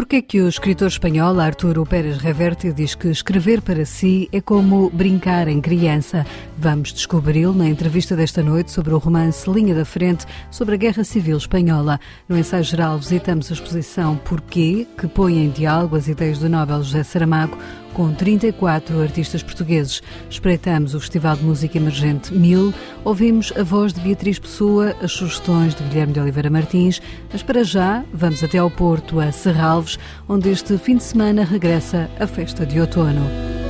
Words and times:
Porquê 0.00 0.16
é 0.16 0.22
que 0.22 0.40
o 0.40 0.48
escritor 0.48 0.88
espanhol 0.88 1.38
Arturo 1.38 1.84
Pérez 1.84 2.16
Reverte 2.16 2.72
diz 2.72 2.94
que 2.94 3.08
escrever 3.08 3.60
para 3.60 3.84
si 3.84 4.30
é 4.32 4.40
como 4.40 4.88
brincar 4.88 5.46
em 5.46 5.60
criança? 5.60 6.24
Vamos 6.56 6.90
descobri-lo 6.90 7.52
na 7.52 7.68
entrevista 7.68 8.16
desta 8.16 8.42
noite 8.42 8.70
sobre 8.70 8.94
o 8.94 8.98
romance 8.98 9.48
Linha 9.48 9.74
da 9.74 9.84
Frente 9.84 10.24
sobre 10.50 10.76
a 10.76 10.78
Guerra 10.78 11.04
Civil 11.04 11.36
Espanhola. 11.36 12.00
No 12.26 12.38
ensaio 12.38 12.64
geral 12.64 12.96
visitamos 12.98 13.50
a 13.50 13.52
exposição 13.52 14.16
Porquê, 14.16 14.86
que 14.96 15.06
põe 15.06 15.36
em 15.36 15.50
diálogo 15.50 15.96
as 15.96 16.08
ideias 16.08 16.38
do 16.38 16.48
Nobel 16.48 16.82
José 16.82 17.02
Saramago 17.02 17.58
com 17.94 18.12
34 18.12 19.00
artistas 19.00 19.42
portugueses. 19.42 20.02
Espreitamos 20.28 20.94
o 20.94 21.00
Festival 21.00 21.36
de 21.36 21.44
Música 21.44 21.78
Emergente 21.78 22.32
1000, 22.32 22.74
ouvimos 23.04 23.52
a 23.56 23.62
voz 23.62 23.92
de 23.92 24.00
Beatriz 24.00 24.38
Pessoa, 24.38 24.94
as 25.02 25.12
sugestões 25.12 25.74
de 25.74 25.82
Guilherme 25.84 26.12
de 26.12 26.20
Oliveira 26.20 26.50
Martins, 26.50 27.00
mas 27.32 27.42
para 27.42 27.64
já 27.64 28.04
vamos 28.12 28.42
até 28.42 28.58
ao 28.58 28.70
Porto, 28.70 29.20
a 29.20 29.30
Serralves, 29.32 29.98
onde 30.28 30.50
este 30.50 30.76
fim 30.78 30.96
de 30.96 31.02
semana 31.02 31.44
regressa 31.44 32.10
a 32.18 32.26
festa 32.26 32.66
de 32.66 32.80
outono. 32.80 33.69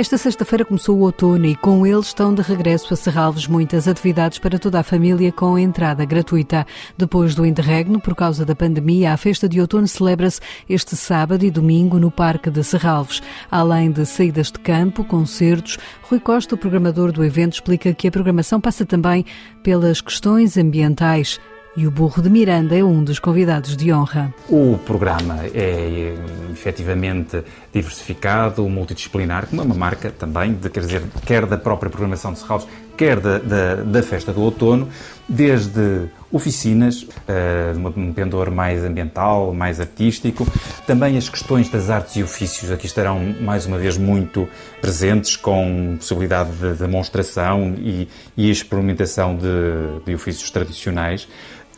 Esta 0.00 0.16
sexta-feira 0.16 0.64
começou 0.64 0.96
o 0.96 1.02
outono 1.02 1.44
e 1.44 1.54
com 1.54 1.86
ele 1.86 2.00
estão 2.00 2.32
de 2.32 2.40
regresso 2.40 2.94
a 2.94 2.96
Serralves 2.96 3.46
muitas 3.46 3.86
atividades 3.86 4.38
para 4.38 4.58
toda 4.58 4.80
a 4.80 4.82
família 4.82 5.30
com 5.30 5.58
entrada 5.58 6.06
gratuita. 6.06 6.66
Depois 6.96 7.34
do 7.34 7.44
interregno, 7.44 8.00
por 8.00 8.14
causa 8.14 8.42
da 8.42 8.56
pandemia, 8.56 9.12
a 9.12 9.18
festa 9.18 9.46
de 9.46 9.60
outono 9.60 9.86
celebra-se 9.86 10.40
este 10.66 10.96
sábado 10.96 11.44
e 11.44 11.50
domingo 11.50 11.98
no 11.98 12.10
Parque 12.10 12.48
de 12.48 12.64
Serralves. 12.64 13.22
Além 13.50 13.92
de 13.92 14.06
saídas 14.06 14.46
de 14.46 14.58
campo, 14.60 15.04
concertos, 15.04 15.76
Rui 16.04 16.18
Costa, 16.18 16.54
o 16.54 16.58
programador 16.58 17.12
do 17.12 17.22
evento, 17.22 17.52
explica 17.52 17.92
que 17.92 18.08
a 18.08 18.10
programação 18.10 18.58
passa 18.58 18.86
também 18.86 19.26
pelas 19.62 20.00
questões 20.00 20.56
ambientais 20.56 21.38
e 21.76 21.86
o 21.86 21.90
Burro 21.90 22.22
de 22.22 22.28
Miranda 22.28 22.76
é 22.76 22.82
um 22.82 23.02
dos 23.02 23.18
convidados 23.18 23.76
de 23.76 23.92
honra. 23.92 24.34
O 24.48 24.78
programa 24.84 25.40
é 25.54 26.14
efetivamente 26.52 27.42
diversificado, 27.72 28.68
multidisciplinar, 28.68 29.46
como 29.46 29.62
é 29.62 29.64
uma 29.64 29.74
marca 29.74 30.10
também, 30.10 30.52
de, 30.52 30.68
quer 30.68 30.80
dizer, 30.80 31.02
quer 31.24 31.46
da 31.46 31.56
própria 31.56 31.90
programação 31.90 32.32
de 32.32 32.40
Serralves, 32.40 32.66
quer 32.96 33.20
da, 33.20 33.38
da, 33.38 33.74
da, 33.76 34.02
festa 34.02 34.32
do 34.32 34.42
outono, 34.42 34.88
desde 35.28 36.08
oficinas, 36.32 37.02
uh, 37.02 37.90
de 37.90 38.00
um 38.00 38.12
pendor 38.12 38.50
mais 38.50 38.84
ambiental, 38.84 39.52
mais 39.52 39.80
artístico, 39.80 40.46
também 40.86 41.16
as 41.16 41.28
questões 41.28 41.68
das 41.68 41.90
artes 41.90 42.16
e 42.16 42.22
ofícios 42.22 42.70
aqui 42.70 42.86
estarão 42.86 43.18
mais 43.40 43.66
uma 43.66 43.78
vez 43.78 43.96
muito 43.96 44.48
presentes, 44.80 45.36
com 45.36 45.96
possibilidade 45.98 46.50
de 46.52 46.74
demonstração 46.74 47.74
e, 47.78 48.08
e 48.36 48.50
experimentação 48.50 49.36
de, 49.36 50.04
de 50.04 50.14
ofícios 50.14 50.50
tradicionais 50.50 51.26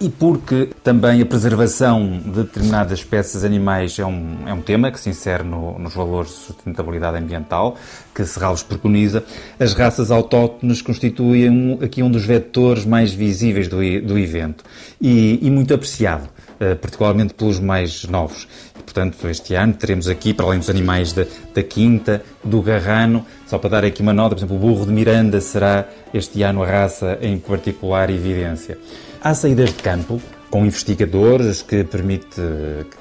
e 0.02 0.08
porque 0.08 0.70
também 0.82 1.22
a 1.22 1.26
preservação 1.26 2.20
de 2.24 2.42
determinadas 2.42 2.98
espécies 2.98 3.44
animais 3.44 3.96
é 4.00 4.04
um, 4.04 4.38
é 4.48 4.52
um 4.52 4.60
tema 4.60 4.90
que 4.90 4.98
se 4.98 5.08
insere 5.08 5.44
no, 5.44 5.78
nos 5.78 5.94
valores 5.94 6.30
de 6.30 6.36
sustentabilidade 6.38 7.16
ambiental 7.16 7.76
que 8.12 8.24
Serralves 8.24 8.64
preconiza, 8.64 9.22
as 9.60 9.74
raças 9.74 10.10
autóctones 10.10 10.82
constituem 10.82 11.78
aqui 11.80 12.02
um 12.02 12.10
dos 12.10 12.24
vetores 12.24 12.84
mais 12.84 13.12
visíveis 13.12 13.68
do, 13.68 13.76
do 13.76 14.18
evento 14.18 14.64
e, 15.00 15.38
e 15.40 15.50
muito 15.52 15.72
apreciado, 15.72 16.28
eh, 16.58 16.74
particularmente 16.74 17.32
pelos 17.32 17.60
mais 17.60 18.04
novos. 18.04 18.48
Portanto, 18.84 19.28
este 19.28 19.54
ano 19.54 19.72
teremos 19.72 20.08
aqui, 20.08 20.34
para 20.34 20.46
além 20.46 20.58
dos 20.58 20.68
animais 20.68 21.12
da, 21.12 21.24
da 21.54 21.62
Quinta, 21.62 22.22
do 22.42 22.60
Garrano, 22.60 23.24
só 23.46 23.56
para 23.56 23.70
dar 23.70 23.84
aqui 23.84 24.02
uma 24.02 24.12
nota, 24.12 24.34
por 24.34 24.40
exemplo, 24.40 24.56
o 24.56 24.58
burro 24.58 24.84
de 24.84 24.92
Miranda 24.92 25.40
será 25.40 25.86
este 26.12 26.42
ano 26.42 26.62
a 26.62 26.66
raça 26.66 27.18
em 27.22 27.38
particular 27.38 28.10
evidência. 28.10 28.76
Há 29.24 29.34
saídas 29.34 29.70
de 29.70 29.80
campo 29.80 30.20
com 30.50 30.66
investigadores 30.66 31.62
que 31.62 31.84
permite 31.84 32.40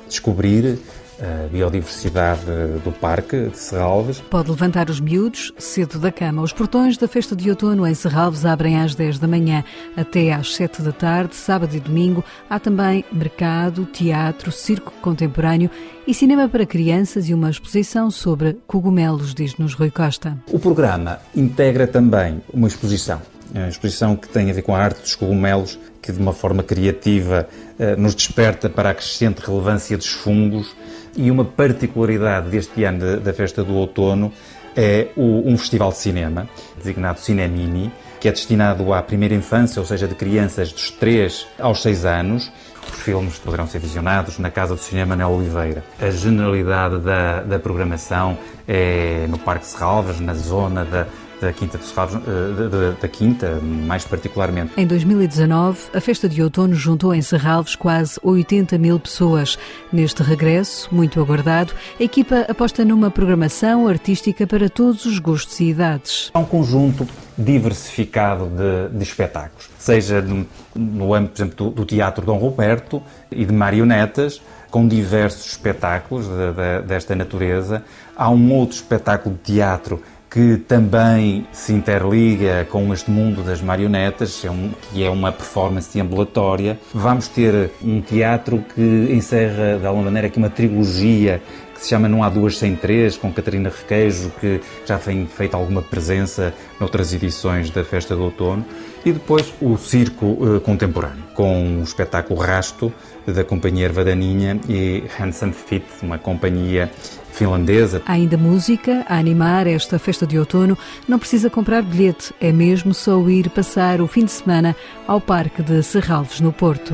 descobrir 0.07 0.77
a 1.19 1.47
biodiversidade 1.47 2.45
do 2.83 2.91
Parque 2.91 3.49
de 3.49 3.57
Serralves. 3.57 4.21
Pode 4.29 4.51
levantar 4.51 4.91
os 4.91 4.99
miúdos 4.99 5.51
cedo 5.57 5.97
da 5.97 6.11
cama. 6.11 6.43
Os 6.43 6.53
portões 6.53 6.95
da 6.95 7.07
festa 7.07 7.35
de 7.35 7.49
outono 7.49 7.87
em 7.87 7.95
Serralves 7.95 8.45
abrem 8.45 8.79
às 8.79 8.93
10 8.93 9.17
da 9.17 9.27
manhã 9.27 9.63
até 9.97 10.31
às 10.31 10.53
7 10.53 10.83
da 10.83 10.91
tarde, 10.91 11.35
sábado 11.35 11.75
e 11.75 11.79
domingo. 11.79 12.23
Há 12.47 12.59
também 12.59 13.03
mercado, 13.11 13.85
teatro, 13.85 14.51
circo 14.51 14.93
contemporâneo 15.01 15.71
e 16.05 16.13
cinema 16.13 16.47
para 16.47 16.67
crianças 16.67 17.29
e 17.29 17.33
uma 17.33 17.49
exposição 17.49 18.11
sobre 18.11 18.59
cogumelos, 18.67 19.33
diz-nos 19.33 19.73
Rui 19.73 19.89
Costa. 19.89 20.37
O 20.51 20.59
programa 20.59 21.19
integra 21.35 21.87
também 21.87 22.43
uma 22.53 22.67
exposição 22.67 23.19
é 23.53 23.59
uma 23.59 23.69
exposição 23.69 24.15
que 24.15 24.27
tem 24.27 24.49
a 24.49 24.53
ver 24.53 24.61
com 24.61 24.75
a 24.75 24.79
arte 24.79 25.01
dos 25.01 25.15
cogumelos, 25.15 25.77
que 26.01 26.11
de 26.11 26.19
uma 26.19 26.33
forma 26.33 26.63
criativa 26.63 27.47
eh, 27.77 27.95
nos 27.95 28.15
desperta 28.15 28.69
para 28.69 28.89
a 28.91 28.93
crescente 28.93 29.39
relevância 29.39 29.97
dos 29.97 30.07
fungos. 30.07 30.75
E 31.15 31.29
uma 31.29 31.43
particularidade 31.43 32.49
deste 32.49 32.83
ano 32.85 33.19
da 33.19 33.33
Festa 33.33 33.63
do 33.63 33.73
Outono 33.73 34.31
é 34.75 35.09
um 35.17 35.57
festival 35.57 35.91
de 35.91 35.97
cinema, 35.97 36.47
designado 36.77 37.19
Cinemini, 37.19 37.91
que 38.21 38.27
é 38.29 38.31
destinado 38.31 38.93
à 38.93 39.01
primeira 39.01 39.35
infância, 39.35 39.79
ou 39.79 39.85
seja, 39.85 40.07
de 40.07 40.15
crianças 40.15 40.71
dos 40.71 40.91
3 40.91 41.47
aos 41.59 41.81
6 41.81 42.05
anos. 42.05 42.51
Os 42.93 42.99
filmes 43.01 43.37
poderão 43.37 43.67
ser 43.67 43.79
visionados 43.79 44.39
na 44.39 44.49
Casa 44.49 44.75
do 44.75 44.81
Cinema 44.81 45.15
Nel 45.15 45.29
Oliveira. 45.29 45.83
A 45.99 46.09
generalidade 46.09 46.99
da, 46.99 47.41
da 47.41 47.59
programação 47.59 48.37
é 48.67 49.25
no 49.27 49.37
Parque 49.37 49.65
Serralvas, 49.65 50.19
na 50.19 50.33
zona 50.33 50.85
da, 50.85 51.07
da 51.41 51.51
Quinta 51.51 51.79
Serralves, 51.79 52.15
eh, 52.15 53.01
da 53.01 53.07
Quinta, 53.07 53.59
mais 53.61 54.05
particularmente. 54.05 54.73
Em 54.77 54.85
2019, 54.85 55.79
a 55.93 55.99
festa 55.99 56.29
de 56.29 56.41
outono 56.41 56.75
juntou 56.75 57.13
em 57.15 57.21
Serralves 57.21 57.75
quase 57.75 58.19
80 58.21 58.77
mil 58.77 58.99
pessoas. 58.99 59.57
Neste 59.91 60.21
regresso, 60.21 60.87
muito 60.91 61.19
aguardado, 61.19 61.73
a 61.99 62.03
equipa 62.03 62.45
aposta 62.47 62.85
numa 62.85 63.09
programação 63.09 63.87
artística 63.87 64.45
para 64.45 64.69
todos 64.69 65.05
os 65.05 65.17
gostos 65.17 65.59
e 65.59 65.65
idades. 65.65 66.29
Há 66.33 66.39
um 66.39 66.45
conjunto 66.45 67.07
diversificado 67.35 68.45
de, 68.45 68.97
de 68.97 69.03
espetáculos, 69.03 69.67
seja 69.79 70.21
no, 70.21 70.45
no 70.75 71.13
âmbito, 71.13 71.33
por 71.33 71.41
exemplo, 71.41 71.55
do, 71.55 71.71
do 71.71 71.85
Teatro 71.85 72.23
Dom 72.23 72.37
Roberto 72.37 73.01
e 73.31 73.43
de 73.43 73.53
marionetas, 73.53 74.39
com 74.69 74.87
diversos 74.87 75.47
espetáculos 75.47 76.27
de, 76.27 76.53
de, 76.53 76.87
desta 76.87 77.15
natureza. 77.15 77.83
Há 78.15 78.29
um 78.29 78.53
outro 78.53 78.75
espetáculo 78.75 79.35
de 79.35 79.53
teatro 79.53 80.01
que 80.31 80.55
também 80.65 81.45
se 81.51 81.73
interliga 81.73 82.65
com 82.71 82.93
este 82.93 83.11
mundo 83.11 83.43
das 83.43 83.61
marionetas, 83.61 84.45
é 84.45 84.49
que 84.93 85.03
é 85.03 85.09
uma 85.09 85.29
performance 85.29 85.99
ambulatória. 85.99 86.79
Vamos 86.93 87.27
ter 87.27 87.69
um 87.83 87.99
teatro 87.99 88.63
que 88.73 89.09
encerra, 89.11 89.77
de 89.77 89.85
alguma 89.85 90.05
maneira, 90.05 90.27
aqui 90.27 90.37
uma 90.37 90.49
trilogia 90.49 91.41
que 91.73 91.81
se 91.81 91.89
chama 91.89 92.07
Não 92.07 92.23
Há 92.23 92.29
Duas 92.29 92.57
Sem 92.57 92.77
Três, 92.77 93.17
com 93.17 93.33
Catarina 93.33 93.69
Requeijo, 93.69 94.31
que 94.39 94.61
já 94.85 94.97
tem 94.97 95.27
feito 95.27 95.55
alguma 95.55 95.81
presença 95.81 96.53
noutras 96.79 97.13
edições 97.13 97.69
da 97.69 97.83
Festa 97.83 98.15
do 98.15 98.23
Outono. 98.23 98.65
E 99.03 99.11
depois 99.11 99.51
o 99.59 99.75
Circo 99.77 100.27
uh, 100.27 100.61
Contemporâneo, 100.61 101.23
com 101.33 101.79
o 101.79 101.83
espetáculo 101.83 102.39
Rasto, 102.39 102.93
da 103.25 103.43
companhia 103.43 103.85
Ervadaninha 103.85 104.59
e 104.69 105.03
Handsome 105.19 105.53
Fit, 105.53 105.85
uma 106.03 106.19
companhia 106.19 106.89
finlandesa. 107.31 108.01
Há 108.05 108.13
ainda 108.13 108.37
música 108.37 109.05
a 109.07 109.17
animar 109.17 109.67
esta 109.67 109.97
festa 109.97 110.25
de 110.25 110.37
outono. 110.37 110.77
Não 111.07 111.19
precisa 111.19 111.49
comprar 111.49 111.81
bilhete, 111.81 112.33
é 112.39 112.51
mesmo 112.51 112.93
só 112.93 113.19
ir 113.29 113.49
passar 113.49 114.01
o 114.01 114.07
fim 114.07 114.25
de 114.25 114.31
semana 114.31 114.75
ao 115.07 115.19
Parque 115.19 115.61
de 115.61 115.81
Serralves, 115.83 116.39
no 116.39 116.51
Porto. 116.51 116.93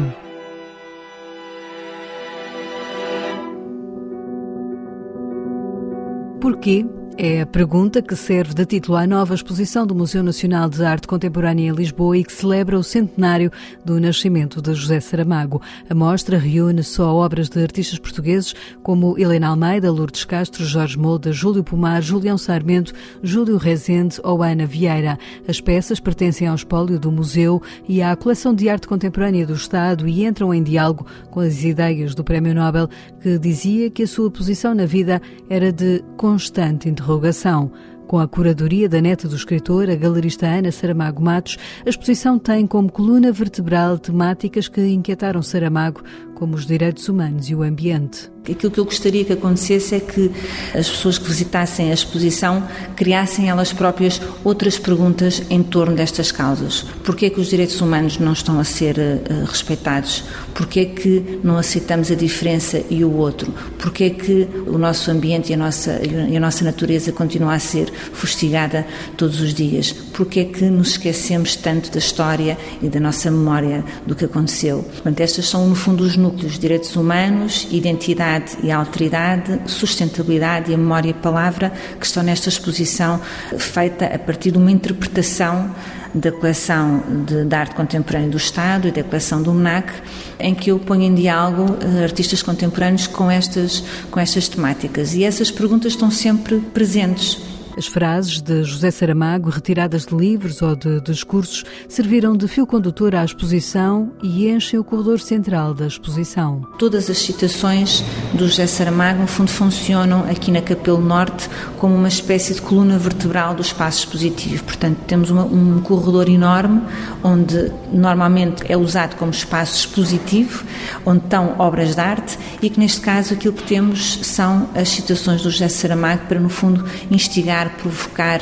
Porquê? 6.40 6.86
É 7.20 7.42
a 7.42 7.48
pergunta 7.48 8.00
que 8.00 8.16
serve 8.16 8.54
de 8.54 8.64
título 8.64 8.96
à 8.96 9.08
nova 9.08 9.34
exposição 9.34 9.88
do 9.88 9.96
Museu 9.96 10.22
Nacional 10.22 10.70
de 10.70 10.86
Arte 10.86 11.08
Contemporânea 11.08 11.72
em 11.72 11.74
Lisboa 11.74 12.16
e 12.16 12.24
que 12.24 12.32
celebra 12.32 12.78
o 12.78 12.84
centenário 12.84 13.52
do 13.84 14.00
nascimento 14.00 14.62
de 14.62 14.76
José 14.76 15.00
Saramago. 15.00 15.60
A 15.90 15.96
mostra 15.96 16.38
reúne 16.38 16.84
só 16.84 17.16
obras 17.16 17.50
de 17.50 17.60
artistas 17.60 17.98
portugueses 17.98 18.54
como 18.84 19.18
Helena 19.18 19.48
Almeida, 19.48 19.92
Lourdes 19.92 20.26
Castro, 20.26 20.64
Jorge 20.64 20.96
Molda, 20.96 21.32
Júlio 21.32 21.64
Pomar, 21.64 22.04
Julião 22.04 22.38
Sarmento, 22.38 22.94
Júlio 23.24 23.58
Rezende 23.58 24.22
ou 24.24 24.44
Ana 24.44 24.68
Vieira. 24.68 25.18
As 25.48 25.60
peças 25.60 26.00
pertencem 26.00 26.48
ao 26.48 26.54
espólio 26.54 27.00
do 27.00 27.12
museu 27.12 27.60
e 27.90 28.00
à 28.00 28.16
coleção 28.16 28.54
de 28.54 28.70
arte 28.70 28.88
contemporânea 28.88 29.48
do 29.48 29.56
Estado 29.56 30.08
e 30.08 30.24
entram 30.24 30.54
em 30.54 30.62
diálogo 30.62 31.08
com 31.32 31.40
as 31.40 31.64
ideias 31.64 32.14
do 32.14 32.24
Prémio 32.24 32.54
Nobel, 32.54 32.88
que 33.20 33.40
dizia 33.40 33.90
que 33.90 34.04
a 34.04 34.08
sua 34.08 34.30
posição 34.30 34.76
na 34.76 34.86
vida 34.86 35.20
era 35.50 35.72
de 35.72 36.04
constante 36.16 36.88
interrogação 36.88 37.07
interrogação. 37.08 37.72
Com 38.06 38.20
a 38.20 38.28
curadoria 38.28 38.88
da 38.88 39.02
neta 39.02 39.28
do 39.28 39.36
escritor, 39.36 39.90
a 39.90 39.96
galerista 39.96 40.46
Ana 40.46 40.72
Saramago 40.72 41.22
Matos, 41.22 41.58
a 41.86 41.90
exposição 41.90 42.40
tem 42.40 42.66
como 42.66 42.92
coluna 42.92 43.34
vertebral 43.34 43.98
temáticas 43.98 44.68
que 44.70 44.82
inquietaram 44.88 45.42
Saramago, 45.42 46.02
como 46.38 46.56
os 46.56 46.68
direitos 46.68 47.10
humanos 47.10 47.50
e 47.50 47.56
o 47.56 47.64
ambiente. 47.64 48.30
Aquilo 48.52 48.72
que 48.72 48.80
eu 48.80 48.86
gostaria 48.86 49.26
que 49.26 49.34
acontecesse 49.34 49.96
é 49.96 50.00
que 50.00 50.32
as 50.74 50.90
pessoas 50.90 51.18
que 51.18 51.28
visitassem 51.28 51.92
a 51.92 51.94
exposição 51.94 52.66
criassem 52.96 53.50
elas 53.50 53.74
próprias 53.74 54.22
outras 54.44 54.78
perguntas 54.78 55.42
em 55.50 55.62
torno 55.62 55.96
destas 55.96 56.32
causas. 56.32 56.86
Porquê 57.04 57.26
é 57.26 57.30
que 57.30 57.42
os 57.42 57.48
direitos 57.48 57.82
humanos 57.82 58.20
não 58.20 58.32
estão 58.32 58.60
a 58.60 58.64
ser 58.64 58.98
uh, 58.98 59.46
respeitados? 59.46 60.24
Porquê 60.54 60.80
é 60.82 60.86
que 60.86 61.40
não 61.44 61.58
aceitamos 61.58 62.10
a 62.10 62.16
diferença 62.16 62.82
e 62.90 63.04
o 63.04 63.12
outro? 63.18 63.54
Porquê 63.78 64.06
é 64.06 64.10
que 64.12 64.48
o 64.66 64.78
nosso 64.78 65.12
ambiente 65.12 65.50
e 65.52 65.56
a 65.56 65.58
nossa, 65.58 66.00
e 66.06 66.38
a 66.38 66.40
nossa 66.40 66.64
natureza 66.64 67.12
continua 67.12 67.56
a 67.56 67.60
ser 67.60 67.92
fustigada 68.14 68.88
todos 69.18 69.42
os 69.42 69.54
dias? 69.54 69.92
Porquê 69.92 70.42
é 70.42 70.46
que 70.46 70.66
nos 70.66 70.92
esquecemos 70.92 71.56
tanto 71.56 71.92
da 71.92 72.00
história 72.00 72.58
e 72.82 72.88
da 72.88 73.00
nossa 73.00 73.30
memória 73.30 73.84
do 74.06 74.16
que 74.16 74.24
aconteceu? 74.24 74.84
Portanto, 74.84 75.20
estas 75.20 75.48
são, 75.48 75.68
no 75.68 75.76
fundo, 75.76 76.04
os 76.04 76.16
núcleos, 76.28 76.60
direitos 76.60 76.96
humanos, 76.96 77.68
identidade 77.72 78.58
e 78.62 78.72
alteridade, 78.72 79.62
sustentabilidade 79.66 80.72
e 80.72 80.74
a 80.74 80.78
memória 80.78 81.10
e 81.10 81.12
a 81.12 81.16
palavra 81.16 81.72
que 82.00 82.06
estão 82.06 82.22
nesta 82.22 82.50
exposição 82.50 83.20
feita 83.58 84.06
a 84.06 84.20
partir 84.20 84.52
de 84.52 84.58
uma 84.58 84.72
interpretação 84.72 85.74
da 86.14 86.32
coleção 86.32 87.04
de, 87.26 87.46
de, 87.46 87.56
arte 87.56 87.76
contemporânea 87.76 88.30
do 88.30 88.38
Estado 88.38 88.88
e 88.88 88.92
da 88.92 89.04
coleção 89.04 89.42
do 89.42 89.54
MNAC, 89.54 89.92
em 90.40 90.56
que 90.56 90.72
eu 90.72 90.80
ponho 90.80 91.04
em 91.04 91.14
diálogo 91.14 91.74
uh, 91.74 92.04
artistas 92.04 92.42
contemporâneos 92.42 93.08
com 93.08 93.30
estas, 93.30 93.84
com 94.10 94.20
estas 94.20 94.48
temáticas. 94.48 95.14
E 95.14 95.24
essas 95.24 95.52
perguntas 95.52 95.94
estão 95.94 96.10
sempre 96.10 96.60
presentes 96.74 97.40
as 97.78 97.86
frases 97.86 98.42
de 98.42 98.64
José 98.64 98.90
Saramago, 98.90 99.52
retiradas 99.52 100.08
de 100.08 100.16
livros 100.16 100.64
ou 100.64 100.76
de 100.76 101.00
discursos, 101.02 101.64
serviram 101.88 102.36
de 102.36 102.48
fio 102.48 102.66
condutor 102.66 103.14
à 103.14 103.24
exposição 103.24 104.12
e 104.24 104.50
enchem 104.50 104.80
o 104.80 104.84
corredor 104.84 105.20
central 105.20 105.76
da 105.76 105.86
exposição. 105.86 106.62
Todas 106.80 107.08
as 107.08 107.20
citações 107.20 108.04
do 108.34 108.48
José 108.48 108.66
Saramago, 108.66 109.22
no 109.22 109.28
fundo, 109.28 109.52
funcionam 109.52 110.24
aqui 110.24 110.50
na 110.52 110.62
Capelo 110.62 111.00
Norte 111.00 111.48
como 111.78 111.94
uma 111.94 112.08
espécie 112.08 112.56
de 112.56 112.62
coluna 112.62 112.98
vertebral 112.98 113.54
do 113.54 113.62
espaço 113.62 114.00
expositivo. 114.00 114.64
Portanto, 114.64 114.98
temos 115.06 115.30
uma, 115.30 115.44
um 115.44 115.80
corredor 115.82 116.28
enorme, 116.28 116.82
onde 117.24 117.72
normalmente 117.94 118.64
é 118.68 118.76
usado 118.76 119.16
como 119.18 119.30
espaço 119.32 119.78
expositivo, 119.78 120.66
onde 121.06 121.24
estão 121.26 121.56
obras 121.60 121.94
de 121.94 122.02
arte 122.02 122.40
e 122.60 122.70
que, 122.72 122.80
neste 122.80 123.02
caso, 123.02 123.36
aquilo 123.36 123.54
que 123.54 123.64
temos 123.64 124.20
são 124.24 124.68
as 124.74 124.90
citações 124.90 125.44
do 125.44 125.52
José 125.52 125.68
Saramago 125.68 126.26
para, 126.28 126.40
no 126.40 126.50
fundo, 126.50 126.84
instigar 127.12 127.67
provocar, 127.70 128.42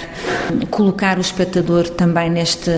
colocar 0.69 1.17
o 1.17 1.21
espectador 1.21 1.89
também 1.89 2.29
neste, 2.29 2.71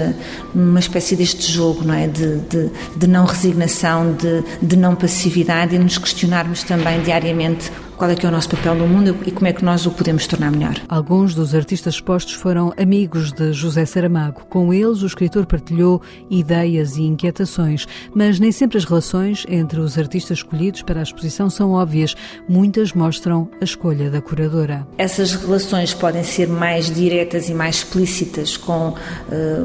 numa 0.54 0.80
espécie 0.80 1.16
deste 1.16 1.52
jogo, 1.52 1.84
não 1.84 1.94
é? 1.94 2.08
De, 2.08 2.38
de, 2.38 2.70
de 2.96 3.08
não 3.08 3.26
resignação, 3.26 4.14
de, 4.14 4.44
de 4.62 4.76
não 4.76 4.96
passividade 4.96 5.76
e 5.76 5.80
nos 5.80 5.98
questionarmos 5.98 6.64
também 6.64 7.02
diariamente 7.02 7.72
qual 7.98 8.12
é 8.12 8.16
que 8.16 8.26
é 8.26 8.30
o 8.30 8.32
nosso 8.32 8.50
papel 8.50 8.76
no 8.76 8.88
mundo 8.88 9.18
e 9.26 9.32
como 9.32 9.48
é 9.48 9.54
que 9.54 9.66
nós 9.66 9.86
o 9.86 9.92
podemos 9.92 10.28
tornar 10.28 10.52
melhor. 10.52 10.76
Alguns 10.88 11.34
dos 11.34 11.56
artistas 11.56 11.96
expostos 11.96 12.34
foram 12.34 12.72
amigos 12.78 13.32
de 13.32 13.52
José 13.52 13.86
Saramago. 13.86 14.46
Com 14.48 14.72
eles, 14.72 15.02
o 15.02 15.08
escritor 15.08 15.46
partilhou 15.48 16.02
ideias 16.30 16.96
e 16.96 17.02
inquietações, 17.02 17.88
mas 18.14 18.40
nem 18.40 18.52
sempre 18.52 18.78
as 18.78 18.86
relações 18.86 19.46
entre 19.50 19.80
os 19.80 19.98
artistas 19.98 20.38
escolhidos 20.38 20.84
para 20.84 21.00
a 21.00 21.04
exposição 21.04 21.50
são 21.50 21.72
óbvias. 21.72 22.16
Muitas 22.48 22.94
mostram 22.94 23.50
a 23.60 23.64
escolha 23.64 24.12
da 24.12 24.22
curadora. 24.22 24.86
Essas 24.98 25.34
relações 25.34 25.94
podem 25.94 26.24
ser 26.24 26.48
mais 26.48 26.94
diretas 26.94 27.50
e 27.50 27.54
mais 27.54 27.78
explícitas 27.78 28.56
com 28.56 28.90
uh, 28.90 28.96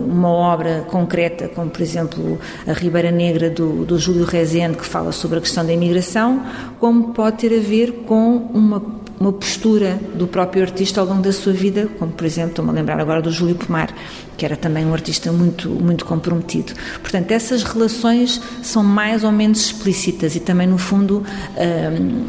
uma 0.07 0.29
obra 0.31 0.87
concreta, 0.91 1.49
como 1.49 1.71
por 1.71 1.83
exemplo 1.83 2.39
a 2.67 2.73
Ribeira 2.73 3.11
Negra 3.11 3.51
do, 3.51 3.85
do 3.85 3.99
Júlio 3.99 4.25
Rezende, 4.25 4.79
que 4.79 4.87
fala 4.87 5.13
sobre 5.13 5.39
a 5.39 5.41
questão 5.43 5.67
da 5.67 5.73
imigração, 5.73 6.43
como 6.81 7.13
pode 7.13 7.39
ter 7.39 7.59
a 7.59 7.61
ver 7.61 7.93
com 8.07 8.22
com 8.23 8.37
uma, 8.55 8.81
uma 9.19 9.33
postura 9.33 9.99
do 10.15 10.29
próprio 10.29 10.63
artista 10.63 11.01
ao 11.01 11.07
longo 11.07 11.23
da 11.23 11.33
sua 11.33 11.53
vida, 11.53 11.89
como 11.99 12.13
por 12.13 12.25
exemplo, 12.25 12.51
estou-me 12.51 12.71
a 12.71 12.75
lembrar 12.75 13.01
agora 13.01 13.21
do 13.21 13.33
Júlio 13.33 13.57
Pomar, 13.57 13.93
que 14.37 14.45
era 14.45 14.57
também 14.57 14.87
um 14.87 14.93
artista 14.93 15.33
muito, 15.33 15.69
muito 15.69 16.05
comprometido. 16.05 16.73
Portanto, 17.01 17.33
essas 17.33 17.65
relações 17.65 18.41
são 18.63 18.85
mais 18.85 19.25
ou 19.25 19.33
menos 19.33 19.67
explícitas 19.67 20.37
e 20.37 20.41
também, 20.41 20.69
no 20.69 20.79
fundo, 20.79 21.25
hum, 21.57 22.27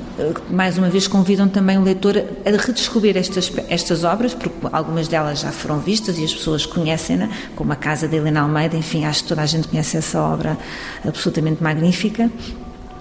mais 0.50 0.80
uma 0.80 0.90
vez 0.90 1.08
convidam 1.08 1.48
também 1.48 1.78
o 1.78 1.84
leitor 1.84 2.18
a 2.18 2.50
redescobrir 2.50 3.16
estas, 3.16 3.52
estas 3.70 4.04
obras, 4.04 4.34
porque 4.34 4.50
algumas 4.72 5.08
delas 5.08 5.42
já 5.42 5.52
foram 5.52 5.80
vistas 5.80 6.18
e 6.18 6.24
as 6.24 6.34
pessoas 6.34 6.66
conhecem-na, 6.66 7.30
como 7.56 7.72
a 7.72 7.76
Casa 7.76 8.08
de 8.08 8.16
Helena 8.16 8.42
Almeida, 8.42 8.76
enfim, 8.76 9.06
acho 9.06 9.22
que 9.22 9.30
toda 9.30 9.44
a 9.44 9.46
gente 9.46 9.68
conhece 9.68 9.96
essa 9.96 10.20
obra 10.20 10.58
absolutamente 11.06 11.62
magnífica 11.62 12.32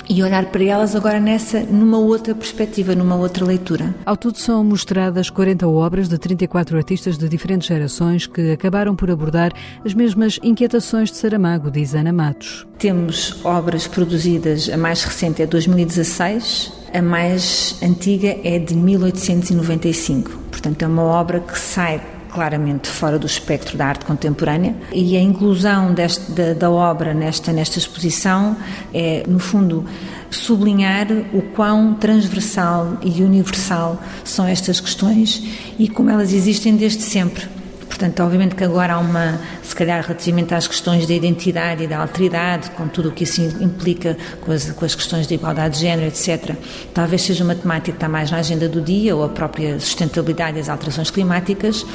e 0.08 0.22
olhar 0.22 0.46
para 0.46 0.64
elas 0.64 0.94
agora 0.94 1.20
nessa 1.20 1.60
numa 1.60 1.99
outra 1.99 2.34
perspectiva, 2.34 2.94
numa 2.94 3.16
outra 3.16 3.44
leitura. 3.44 3.94
Ao 4.04 4.16
todo 4.16 4.38
são 4.38 4.62
mostradas 4.64 5.31
40 5.31 5.66
obras 5.66 6.08
de 6.08 6.19
34 6.19 6.76
artistas 6.76 7.19
de 7.19 7.28
diferentes 7.28 7.69
gerações 7.69 8.26
que 8.26 8.52
acabaram 8.52 8.94
por 8.94 9.10
abordar 9.10 9.52
as 9.84 9.94
mesmas 9.94 10.38
inquietações 10.43 11.10
de 11.10 11.16
Saramago, 11.16 11.70
diz 11.70 11.94
Ana 11.94 12.12
Matos. 12.12 12.66
Temos 12.78 13.44
obras 13.44 13.87
produzidas, 13.87 14.69
a 14.69 14.76
mais 14.76 15.04
recente 15.04 15.43
é 15.43 15.46
2016, 15.46 16.72
a 16.93 17.00
mais 17.00 17.78
antiga 17.82 18.37
é 18.44 18.58
de 18.58 18.75
1895. 18.75 20.31
Portanto, 20.50 20.82
é 20.82 20.87
uma 20.87 21.02
obra 21.02 21.40
que 21.40 21.58
sai 21.58 22.00
claramente 22.32 22.88
fora 22.88 23.19
do 23.19 23.26
espectro 23.26 23.76
da 23.76 23.87
arte 23.87 24.05
contemporânea 24.05 24.75
e 24.93 25.17
a 25.17 25.20
inclusão 25.20 25.93
deste, 25.93 26.32
da, 26.32 26.55
da, 26.55 26.70
obra 26.70 27.12
nesta, 27.12 27.52
nesta 27.52 27.79
exposição 27.79 28.56
é, 28.93 29.23
no 29.29 29.38
fundo, 29.38 29.84
sublinhar 30.31 31.06
o 31.32 31.43
quão 31.55 31.94
transversal 31.94 32.96
e 33.02 33.23
universal 33.23 34.02
são 34.25 34.46
estas 34.46 34.81
questões 34.81 35.43
e 35.79 35.88
como 35.88 36.11
elas 36.11 36.32
existem 36.32 36.76
desde 36.76 37.02
sempre. 37.02 37.46
Portanto, 37.87 38.20
obviamente 38.23 38.55
que 38.55 38.64
agora 38.64 38.94
há 38.94 38.99
uma, 38.99 39.38
se 39.62 39.76
calhar 39.76 40.02
relativamente 40.02 40.55
às 40.55 40.67
questões 40.67 41.06
da 41.06 41.12
identidade 41.12 41.84
e 41.84 41.87
da 41.87 41.99
alteridade, 41.99 42.70
com 42.70 42.88
tudo 42.88 43.11
o 43.11 43.12
que 43.12 43.25
isso 43.25 43.40
implica 43.61 44.17
com 44.40 44.50
as, 44.50 44.70
com 44.73 44.84
as 44.84 44.94
questões 44.94 45.26
de 45.26 45.34
igualdade 45.34 45.75
de 45.75 45.82
género, 45.82 46.08
etc., 46.08 46.56
talvez 46.93 47.23
seja 47.23 47.44
uma 47.44 47.55
temática 47.55 47.93
que 47.93 47.96
está 47.96 48.08
mais 48.08 48.31
na 48.31 48.38
agenda 48.38 48.69
do 48.69 48.81
dia, 48.81 49.14
ou 49.14 49.23
a 49.23 49.29
própria 49.29 49.79
sustentabilidade 49.79 50.56
e 50.56 50.61
as 50.61 50.69
alterações 50.69 51.11
climáticas, 51.11 51.87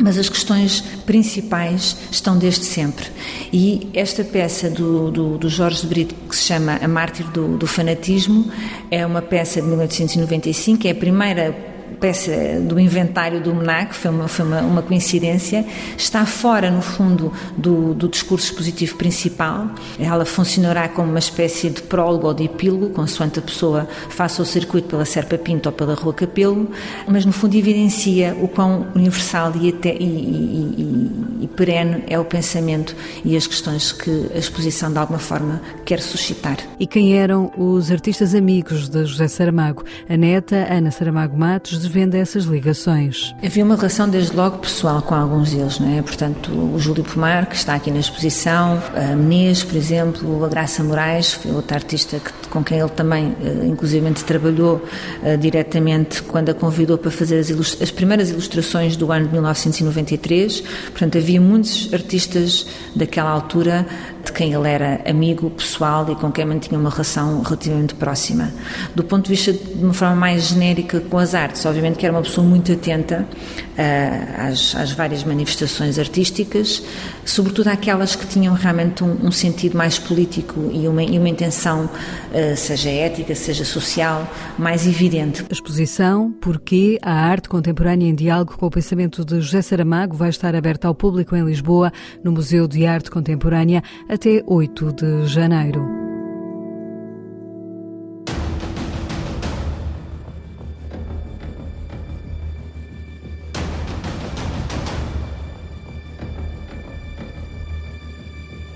mas 0.00 0.18
as 0.18 0.28
questões 0.28 0.80
principais 1.06 1.96
estão 2.10 2.36
desde 2.36 2.64
sempre. 2.64 3.06
E 3.52 3.88
esta 3.94 4.24
peça 4.24 4.68
do, 4.68 5.10
do, 5.10 5.38
do 5.38 5.48
Jorge 5.48 5.82
de 5.82 5.86
Brito, 5.86 6.14
que 6.28 6.36
se 6.36 6.44
chama 6.44 6.78
A 6.82 6.88
Mártir 6.88 7.26
do, 7.30 7.56
do 7.56 7.66
Fanatismo, 7.66 8.50
é 8.90 9.04
uma 9.06 9.22
peça 9.22 9.60
de 9.60 9.68
1895, 9.68 10.86
é 10.86 10.90
a 10.90 10.94
primeira 10.94 11.73
peça 12.00 12.32
do 12.60 12.78
inventário 12.78 13.40
do 13.40 13.54
MNAC, 13.54 13.94
foi 13.94 14.10
uma, 14.10 14.28
foi 14.28 14.44
uma, 14.44 14.60
uma 14.60 14.82
coincidência, 14.82 15.64
está 15.96 16.24
fora, 16.26 16.70
no 16.70 16.82
fundo, 16.82 17.32
do, 17.56 17.94
do, 17.94 18.08
discurso 18.08 18.46
expositivo 18.46 18.96
principal. 18.96 19.70
Ela 19.98 20.24
funcionará 20.24 20.88
como 20.88 21.10
uma 21.10 21.18
espécie 21.18 21.70
de 21.70 21.82
prólogo 21.82 22.26
ou 22.26 22.34
de 22.34 22.44
epílogo, 22.44 22.90
consoante 22.90 23.38
a 23.38 23.42
pessoa 23.42 23.88
faça 24.08 24.42
o 24.42 24.44
circuito 24.44 24.88
pela 24.88 25.04
Serpa 25.04 25.38
Pinto 25.38 25.68
ou 25.68 25.72
pela 25.72 25.94
Rua 25.94 26.14
Capelo, 26.14 26.70
mas, 27.06 27.24
no 27.24 27.32
fundo, 27.32 27.56
evidencia 27.56 28.36
o 28.40 28.48
quão 28.48 28.86
universal 28.94 29.52
e, 29.60 29.68
até, 29.68 29.94
e, 29.94 30.04
e, 30.04 30.74
e, 31.40 31.44
e 31.44 31.48
perene 31.48 32.04
é 32.06 32.18
o 32.18 32.24
pensamento 32.24 32.94
e 33.24 33.36
as 33.36 33.46
questões 33.46 33.92
que 33.92 34.30
a 34.34 34.38
exposição, 34.38 34.92
de 34.92 34.98
alguma 34.98 35.18
forma, 35.18 35.60
quer 35.84 36.00
suscitar. 36.00 36.58
E 36.78 36.86
quem 36.86 37.16
eram 37.18 37.52
os 37.56 37.90
artistas 37.90 38.34
amigos 38.34 38.88
de 38.88 39.04
José 39.04 39.28
Saramago? 39.28 39.84
A 40.08 40.16
neta 40.16 40.66
Ana 40.70 40.90
Saramago 40.90 41.36
Matos 41.36 41.83
desvenda 41.84 42.16
essas 42.16 42.44
ligações. 42.44 43.34
Havia 43.44 43.64
uma 43.64 43.76
relação 43.76 44.08
desde 44.08 44.34
logo 44.34 44.58
pessoal 44.58 45.02
com 45.02 45.14
alguns 45.14 45.52
deles, 45.52 45.78
não 45.78 45.96
é? 45.96 46.02
Portanto, 46.02 46.50
o 46.50 46.78
Júlio 46.78 47.04
Pomar, 47.04 47.46
que 47.46 47.54
está 47.54 47.74
aqui 47.74 47.90
na 47.90 47.98
exposição, 47.98 48.82
a 48.94 49.14
Menez, 49.14 49.62
por 49.62 49.76
exemplo, 49.76 50.44
a 50.44 50.48
Graça 50.48 50.82
Moraes, 50.82 51.38
outra 51.44 51.76
artista 51.76 52.18
que, 52.18 52.48
com 52.48 52.64
quem 52.64 52.78
ele 52.78 52.88
também, 52.88 53.36
eh, 53.42 53.66
inclusivamente, 53.66 54.24
trabalhou 54.24 54.76
uh, 55.22 55.36
diretamente 55.38 56.22
quando 56.22 56.50
a 56.50 56.54
convidou 56.54 56.96
para 56.96 57.10
fazer 57.10 57.38
as, 57.38 57.50
as 57.50 57.90
primeiras 57.90 58.30
ilustrações 58.30 58.96
do 58.96 59.12
ano 59.12 59.26
de 59.26 59.32
1993. 59.32 60.60
Portanto, 60.90 61.18
havia 61.18 61.40
muitos 61.40 61.92
artistas 61.92 62.66
daquela 62.94 63.30
altura 63.30 63.86
de 64.24 64.32
quem 64.32 64.52
ele 64.52 64.68
era 64.68 65.00
amigo 65.06 65.50
pessoal 65.50 66.10
e 66.10 66.16
com 66.16 66.30
quem 66.32 66.44
mantinha 66.44 66.78
uma 66.78 66.90
relação 66.90 67.42
relativamente 67.42 67.94
próxima. 67.94 68.52
Do 68.94 69.04
ponto 69.04 69.24
de 69.24 69.30
vista 69.30 69.52
de 69.52 69.82
uma 69.82 69.94
forma 69.94 70.16
mais 70.16 70.48
genérica 70.48 71.00
com 71.00 71.18
as 71.18 71.34
artes, 71.34 71.64
obviamente 71.66 71.98
que 71.98 72.06
era 72.06 72.14
uma 72.14 72.22
pessoa 72.22 72.46
muito 72.46 72.72
atenta 72.72 73.26
uh, 73.26 74.48
às, 74.48 74.74
às, 74.74 74.92
várias 74.92 75.24
manifestações 75.24 75.98
artísticas, 75.98 76.82
sobretudo 77.24 77.68
aquelas 77.68 78.16
que 78.16 78.26
tinham 78.26 78.54
realmente 78.54 79.04
um, 79.04 79.26
um 79.26 79.32
sentido 79.32 79.76
mais 79.76 79.98
político 79.98 80.70
e 80.72 80.88
uma, 80.88 81.02
e 81.02 81.18
uma 81.18 81.28
intenção, 81.28 81.84
uh, 81.84 82.56
seja 82.56 82.90
ética, 82.90 83.34
seja 83.34 83.64
social, 83.64 84.28
mais 84.58 84.86
evidente. 84.86 85.44
A 85.48 85.52
exposição 85.52 86.34
Porquê 86.40 86.98
a 87.02 87.12
arte 87.12 87.48
contemporânea 87.48 88.08
em 88.08 88.14
diálogo 88.14 88.56
com 88.56 88.66
o 88.66 88.70
pensamento 88.70 89.24
de 89.24 89.40
José 89.40 89.62
Saramago 89.62 90.16
vai 90.16 90.28
estar 90.28 90.54
aberta 90.54 90.88
ao 90.88 90.94
público 90.94 91.34
em 91.34 91.44
Lisboa, 91.44 91.92
no 92.22 92.32
Museu 92.32 92.68
de 92.68 92.86
Arte 92.86 93.10
Contemporânea, 93.10 93.82
até 94.14 94.44
8 94.46 94.92
de 94.92 95.26
janeiro. 95.26 96.13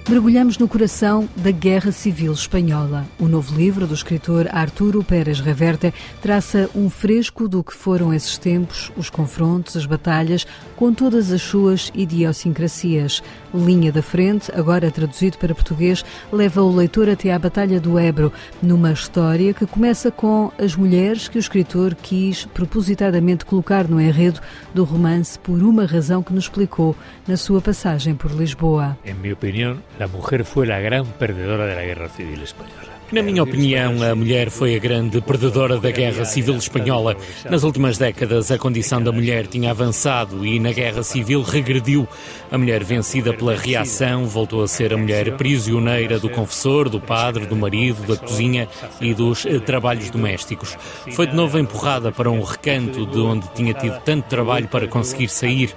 Mergulhamos 0.08 0.56
no 0.56 0.66
coração 0.66 1.28
da 1.36 1.50
Guerra 1.50 1.92
Civil 1.92 2.32
Espanhola. 2.32 3.06
O 3.18 3.28
novo 3.28 3.54
livro 3.54 3.86
do 3.86 3.92
escritor 3.92 4.48
Arturo 4.50 5.04
Pérez 5.04 5.38
Reverte 5.38 5.92
traça 6.22 6.70
um 6.74 6.88
fresco 6.88 7.46
do 7.46 7.62
que 7.62 7.74
foram 7.74 8.14
esses 8.14 8.38
tempos, 8.38 8.90
os 8.96 9.10
confrontos, 9.10 9.76
as 9.76 9.84
batalhas, 9.84 10.46
com 10.76 10.94
todas 10.94 11.30
as 11.30 11.42
suas 11.42 11.92
idiosincrasias. 11.94 13.22
Linha 13.52 13.92
da 13.92 14.00
Frente, 14.00 14.50
agora 14.54 14.90
traduzido 14.90 15.36
para 15.36 15.54
português, 15.54 16.02
leva 16.32 16.62
o 16.62 16.74
leitor 16.74 17.10
até 17.10 17.30
à 17.30 17.38
Batalha 17.38 17.78
do 17.78 17.98
Ebro, 17.98 18.32
numa 18.62 18.92
história 18.92 19.52
que 19.52 19.66
começa 19.66 20.10
com 20.10 20.50
as 20.58 20.74
mulheres 20.74 21.28
que 21.28 21.36
o 21.36 21.40
escritor 21.40 21.94
quis 21.94 22.46
propositadamente 22.46 23.44
colocar 23.44 23.86
no 23.86 24.00
enredo 24.00 24.40
do 24.72 24.84
romance 24.84 25.38
por 25.38 25.62
uma 25.62 25.84
razão 25.84 26.22
que 26.22 26.32
nos 26.32 26.44
explicou 26.44 26.96
na 27.26 27.36
sua 27.36 27.60
passagem 27.60 28.14
por 28.14 28.30
Lisboa. 28.30 28.96
Em 29.04 29.12
minha 29.12 29.34
opinião, 29.34 29.78
la 29.98 30.06
mujer 30.06 30.44
fue 30.44 30.66
la 30.66 30.78
gran 30.80 31.04
perdedora 31.04 31.66
de 31.66 31.74
la 31.74 31.82
guerra 31.82 32.08
civil 32.08 32.42
española. 32.42 32.97
Na 33.10 33.22
minha 33.22 33.42
opinião, 33.42 34.02
a 34.02 34.14
mulher 34.14 34.50
foi 34.50 34.76
a 34.76 34.78
grande 34.78 35.18
perdedora 35.22 35.78
da 35.78 35.90
Guerra 35.90 36.26
Civil 36.26 36.56
Espanhola. 36.56 37.16
Nas 37.48 37.62
últimas 37.62 37.96
décadas, 37.96 38.50
a 38.50 38.58
condição 38.58 39.02
da 39.02 39.10
mulher 39.10 39.46
tinha 39.46 39.70
avançado 39.70 40.44
e 40.44 40.60
na 40.60 40.72
Guerra 40.72 41.02
Civil 41.02 41.40
regrediu. 41.40 42.06
A 42.50 42.58
mulher 42.58 42.84
vencida 42.84 43.32
pela 43.32 43.56
reação 43.56 44.26
voltou 44.26 44.62
a 44.62 44.68
ser 44.68 44.92
a 44.92 44.98
mulher 44.98 45.38
prisioneira 45.38 46.18
do 46.18 46.28
confessor, 46.28 46.90
do 46.90 47.00
padre, 47.00 47.46
do 47.46 47.56
marido, 47.56 48.06
da 48.06 48.14
cozinha 48.14 48.68
e 49.00 49.14
dos 49.14 49.46
eh, 49.46 49.58
trabalhos 49.58 50.10
domésticos. 50.10 50.76
Foi 51.12 51.26
de 51.26 51.34
novo 51.34 51.58
empurrada 51.58 52.12
para 52.12 52.30
um 52.30 52.42
recanto 52.42 53.06
de 53.06 53.20
onde 53.20 53.48
tinha 53.54 53.72
tido 53.72 53.98
tanto 54.04 54.28
trabalho 54.28 54.68
para 54.68 54.86
conseguir 54.86 55.30
sair. 55.30 55.74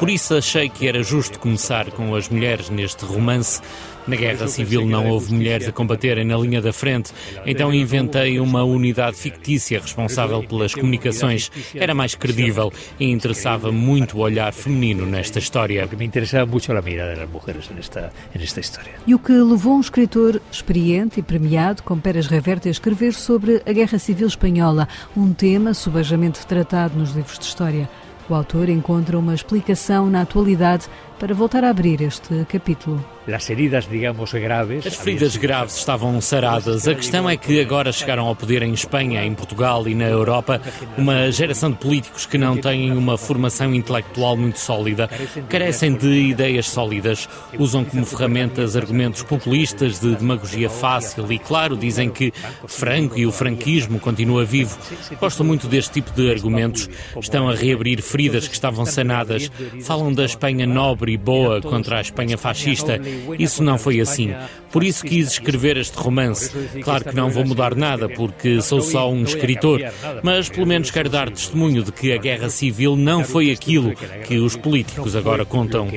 Por 0.00 0.10
isso 0.10 0.34
achei 0.34 0.68
que 0.68 0.88
era 0.88 1.00
justo 1.00 1.38
começar 1.38 1.92
com 1.92 2.12
as 2.16 2.28
mulheres 2.28 2.70
neste 2.70 3.04
romance. 3.04 3.60
Na 4.06 4.16
Guerra 4.16 4.48
Civil 4.48 4.84
não 4.84 5.08
houve 5.08 5.32
mulheres 5.32 5.68
a 5.68 5.72
combaterem 5.72 6.24
na 6.24 6.36
linha 6.36 6.60
da 6.60 6.72
frente, 6.72 7.12
então 7.46 7.72
inventei 7.72 8.40
uma 8.40 8.64
unidade 8.64 9.16
fictícia 9.16 9.80
responsável 9.80 10.42
pelas 10.42 10.74
comunicações. 10.74 11.50
Era 11.74 11.94
mais 11.94 12.14
credível 12.14 12.72
e 12.98 13.10
interessava 13.10 13.70
muito 13.70 14.18
o 14.18 14.20
olhar 14.20 14.52
feminino 14.52 15.06
nesta 15.06 15.38
história. 15.38 15.88
Me 15.96 16.04
interessava 16.04 16.50
muito 16.50 16.72
a 16.72 16.82
mirada 16.82 17.14
das 17.14 17.28
mulheres 17.30 17.70
nesta, 17.70 18.12
nesta 18.34 18.60
história. 18.60 18.92
E 19.06 19.14
o 19.14 19.18
que 19.18 19.32
levou 19.32 19.76
um 19.76 19.80
escritor 19.80 20.40
experiente 20.50 21.20
e 21.20 21.22
premiado, 21.22 21.82
como 21.84 22.00
Pérez 22.00 22.26
Reverte, 22.26 22.68
a 22.68 22.70
escrever 22.72 23.14
sobre 23.14 23.62
a 23.64 23.72
Guerra 23.72 23.98
Civil 23.98 24.26
Espanhola, 24.26 24.88
um 25.16 25.32
tema 25.32 25.74
subajamente 25.74 26.44
tratado 26.44 26.98
nos 26.98 27.12
livros 27.12 27.38
de 27.38 27.44
história. 27.44 27.88
O 28.28 28.34
autor 28.34 28.68
encontra 28.68 29.18
uma 29.18 29.34
explicação 29.34 30.08
na 30.08 30.22
atualidade 30.22 30.86
para 31.22 31.34
voltar 31.34 31.62
a 31.62 31.70
abrir 31.70 32.02
este 32.02 32.44
capítulo. 32.46 33.00
As 33.32 33.44
feridas, 33.44 33.88
digamos, 33.88 34.32
graves. 34.32 34.84
As 34.84 34.96
feridas 34.96 35.36
graves 35.36 35.76
estavam 35.76 36.20
saradas. 36.20 36.88
A 36.88 36.94
questão 36.96 37.30
é 37.30 37.36
que 37.36 37.60
agora 37.60 37.92
chegaram 37.92 38.26
ao 38.26 38.34
poder 38.34 38.62
em 38.62 38.72
Espanha, 38.72 39.24
em 39.24 39.32
Portugal 39.32 39.86
e 39.86 39.94
na 39.94 40.08
Europa 40.08 40.60
uma 40.98 41.30
geração 41.30 41.70
de 41.70 41.76
políticos 41.76 42.26
que 42.26 42.36
não 42.36 42.56
têm 42.56 42.90
uma 42.90 43.16
formação 43.16 43.72
intelectual 43.72 44.36
muito 44.36 44.58
sólida, 44.58 45.08
carecem 45.48 45.94
de 45.94 46.08
ideias 46.08 46.68
sólidas, 46.68 47.28
usam 47.56 47.84
como 47.84 48.04
ferramentas 48.04 48.74
argumentos 48.74 49.22
populistas 49.22 50.00
de 50.00 50.16
demagogia 50.16 50.68
fácil 50.68 51.30
e, 51.30 51.38
claro, 51.38 51.76
dizem 51.76 52.10
que 52.10 52.32
Franco 52.66 53.16
e 53.16 53.24
o 53.24 53.30
franquismo 53.30 54.00
continua 54.00 54.44
vivo. 54.44 54.76
Gostam 55.20 55.46
muito 55.46 55.68
deste 55.68 55.92
tipo 55.92 56.10
de 56.10 56.28
argumentos. 56.32 56.90
Estão 57.20 57.48
a 57.48 57.54
reabrir 57.54 58.02
feridas 58.02 58.48
que 58.48 58.54
estavam 58.54 58.84
sanadas. 58.84 59.48
Falam 59.84 60.12
da 60.12 60.24
Espanha 60.24 60.66
nobre 60.66 61.11
e 61.12 61.16
boa 61.16 61.60
contra 61.60 61.98
a 61.98 62.00
Espanha 62.00 62.38
fascista. 62.38 63.00
Isso 63.38 63.62
não 63.62 63.78
foi 63.78 64.00
assim. 64.00 64.34
Por 64.70 64.82
isso 64.82 65.04
quis 65.04 65.32
escrever 65.32 65.76
este 65.76 65.96
romance. 65.98 66.50
Claro 66.82 67.04
que 67.04 67.14
não 67.14 67.30
vou 67.30 67.44
mudar 67.44 67.74
nada, 67.74 68.08
porque 68.08 68.60
sou 68.62 68.80
só 68.80 69.10
um 69.10 69.22
escritor, 69.22 69.80
mas 70.22 70.48
pelo 70.48 70.66
menos 70.66 70.90
quero 70.90 71.10
dar 71.10 71.30
testemunho 71.30 71.82
de 71.82 71.92
que 71.92 72.12
a 72.12 72.16
guerra 72.16 72.48
civil 72.48 72.96
não 72.96 73.22
foi 73.22 73.50
aquilo 73.50 73.92
que 74.26 74.38
os 74.38 74.56
políticos 74.56 75.14
agora 75.14 75.44
contam. 75.44 75.88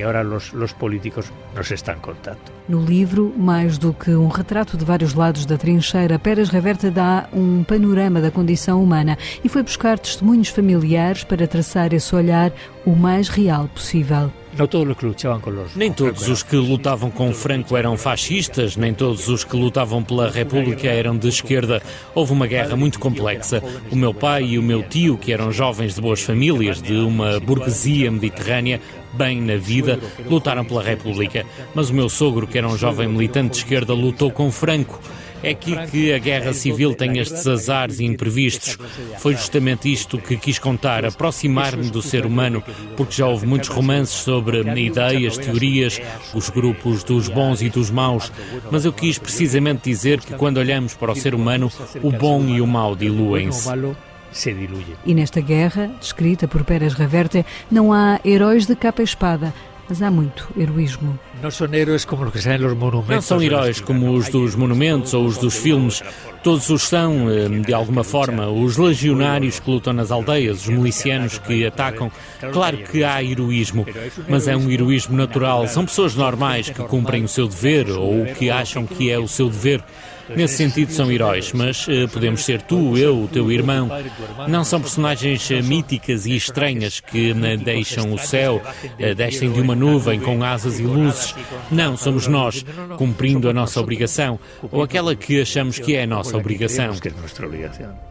No 2.68 2.84
livro, 2.84 3.32
mais 3.36 3.78
do 3.78 3.94
que 3.94 4.10
um 4.10 4.28
retrato 4.28 4.76
de 4.76 4.84
vários 4.84 5.14
lados 5.14 5.46
da 5.46 5.56
trincheira, 5.56 6.18
Pérez 6.18 6.50
Reverte 6.50 6.90
dá 6.90 7.28
um 7.32 7.64
panorama 7.64 8.20
da 8.20 8.30
condição 8.30 8.82
humana 8.82 9.16
e 9.42 9.48
foi 9.48 9.62
buscar 9.62 9.98
testemunhos 9.98 10.48
familiares 10.48 11.24
para 11.24 11.46
traçar 11.46 11.94
esse 11.94 12.14
olhar 12.14 12.52
o 12.84 12.90
mais 12.90 13.28
real 13.28 13.68
possível. 13.68 14.30
Nem 15.76 15.92
todos 15.92 16.28
os 16.28 16.42
que 16.42 16.56
lutavam 16.56 17.10
com 17.10 17.32
Franco 17.32 17.76
eram 17.76 17.96
fascistas, 17.96 18.76
nem 18.76 18.94
todos 18.94 19.28
os 19.28 19.44
que 19.44 19.56
lutavam 19.56 20.02
pela 20.02 20.30
República 20.30 20.88
eram 20.88 21.16
de 21.16 21.28
esquerda. 21.28 21.82
Houve 22.14 22.32
uma 22.32 22.46
guerra 22.46 22.76
muito 22.76 22.98
complexa. 22.98 23.62
O 23.90 23.96
meu 23.96 24.14
pai 24.14 24.44
e 24.44 24.58
o 24.58 24.62
meu 24.62 24.82
tio, 24.82 25.18
que 25.18 25.32
eram 25.32 25.52
jovens 25.52 25.94
de 25.94 26.00
boas 26.00 26.22
famílias, 26.22 26.80
de 26.80 26.94
uma 26.94 27.38
burguesia 27.38 28.10
mediterrânea, 28.10 28.80
bem 29.12 29.40
na 29.40 29.56
vida, 29.56 29.98
lutaram 30.28 30.64
pela 30.64 30.82
República. 30.82 31.44
Mas 31.74 31.90
o 31.90 31.94
meu 31.94 32.08
sogro, 32.08 32.46
que 32.46 32.58
era 32.58 32.68
um 32.68 32.76
jovem 32.76 33.08
militante 33.08 33.52
de 33.52 33.56
esquerda, 33.58 33.94
lutou 33.94 34.30
com 34.30 34.50
Franco. 34.50 35.00
É 35.42 35.50
aqui 35.50 35.76
que 35.88 36.12
a 36.12 36.18
guerra 36.18 36.52
civil 36.52 36.94
tem 36.94 37.18
estes 37.18 37.46
azares 37.46 38.00
imprevistos. 38.00 38.78
Foi 39.18 39.34
justamente 39.34 39.92
isto 39.92 40.18
que 40.18 40.36
quis 40.36 40.58
contar, 40.58 41.04
aproximar-me 41.04 41.90
do 41.90 42.02
ser 42.02 42.26
humano, 42.26 42.62
porque 42.96 43.14
já 43.14 43.26
houve 43.26 43.46
muitos 43.46 43.68
romances 43.68 44.16
sobre 44.16 44.60
ideias, 44.80 45.36
teorias, 45.36 46.00
os 46.34 46.50
grupos 46.50 47.04
dos 47.04 47.28
bons 47.28 47.62
e 47.62 47.68
dos 47.68 47.90
maus, 47.90 48.32
mas 48.70 48.84
eu 48.84 48.92
quis 48.92 49.18
precisamente 49.18 49.84
dizer 49.84 50.20
que 50.20 50.34
quando 50.34 50.58
olhamos 50.58 50.94
para 50.94 51.12
o 51.12 51.16
ser 51.16 51.34
humano, 51.34 51.70
o 52.02 52.10
bom 52.10 52.44
e 52.46 52.60
o 52.60 52.66
mau 52.66 52.96
diluem-se. 52.96 53.68
E 55.04 55.14
nesta 55.14 55.40
guerra, 55.40 55.90
descrita 56.00 56.46
por 56.46 56.64
Pérez 56.64 56.92
Reverte, 56.92 57.44
não 57.70 57.92
há 57.92 58.20
heróis 58.24 58.66
de 58.66 58.76
capa 58.76 59.00
e 59.00 59.04
espada, 59.04 59.54
mas 59.88 60.02
há 60.02 60.10
muito 60.10 60.48
heroísmo. 60.56 61.18
Não 61.42 61.50
são 61.50 61.72
heróis 61.72 62.04
como 62.04 62.24
os 62.24 62.32
que 62.32 62.40
saem 62.40 62.58
nos 62.58 62.74
monumentos. 62.74 63.14
Não 63.14 63.22
são 63.22 63.42
heróis 63.42 63.80
como 63.80 64.12
os 64.12 64.28
dos 64.28 64.54
monumentos 64.54 65.14
ou 65.14 65.24
os 65.24 65.38
dos 65.38 65.56
filmes. 65.56 66.02
Todos 66.42 66.68
os 66.70 66.82
são, 66.82 67.30
eh, 67.30 67.48
de 67.48 67.74
alguma 67.74 68.04
forma, 68.04 68.48
os 68.48 68.76
legionários 68.76 69.60
que 69.60 69.70
lutam 69.70 69.92
nas 69.92 70.10
aldeias, 70.10 70.62
os 70.62 70.68
milicianos 70.68 71.38
que 71.38 71.66
atacam. 71.66 72.10
Claro 72.52 72.78
que 72.78 73.04
há 73.04 73.22
heroísmo, 73.22 73.86
mas 74.28 74.48
é 74.48 74.56
um 74.56 74.70
heroísmo 74.70 75.16
natural. 75.16 75.66
São 75.68 75.84
pessoas 75.84 76.14
normais 76.14 76.70
que 76.70 76.82
cumprem 76.84 77.24
o 77.24 77.28
seu 77.28 77.48
dever 77.48 77.90
ou 77.90 78.22
o 78.22 78.34
que 78.34 78.50
acham 78.50 78.86
que 78.86 79.10
é 79.10 79.18
o 79.18 79.28
seu 79.28 79.48
dever. 79.48 79.82
Nesse 80.34 80.56
sentido, 80.56 80.92
são 80.92 81.10
heróis, 81.10 81.52
mas 81.52 81.86
uh, 81.86 82.08
podemos 82.12 82.44
ser 82.44 82.62
tu, 82.62 82.96
eu, 82.96 83.22
o 83.22 83.28
teu 83.28 83.50
irmão. 83.52 83.88
Não 84.48 84.64
são 84.64 84.80
personagens 84.80 85.48
uh, 85.50 85.62
míticas 85.62 86.26
e 86.26 86.34
estranhas 86.34 87.00
que 87.00 87.32
uh, 87.32 87.56
deixam 87.58 88.12
o 88.12 88.18
céu, 88.18 88.60
descem 89.16 89.52
de 89.52 89.60
uma 89.60 89.74
nuvem 89.74 90.18
com 90.18 90.42
asas 90.42 90.78
e 90.80 90.82
luzes. 90.82 91.34
Não, 91.70 91.96
somos 91.96 92.26
nós, 92.26 92.64
cumprindo 92.96 93.48
a 93.48 93.52
nossa 93.52 93.80
obrigação, 93.80 94.38
ou 94.70 94.82
aquela 94.82 95.14
que 95.14 95.40
achamos 95.40 95.78
que 95.78 95.94
é 95.94 96.02
a 96.02 96.06
nossa 96.06 96.36
obrigação. 96.36 96.92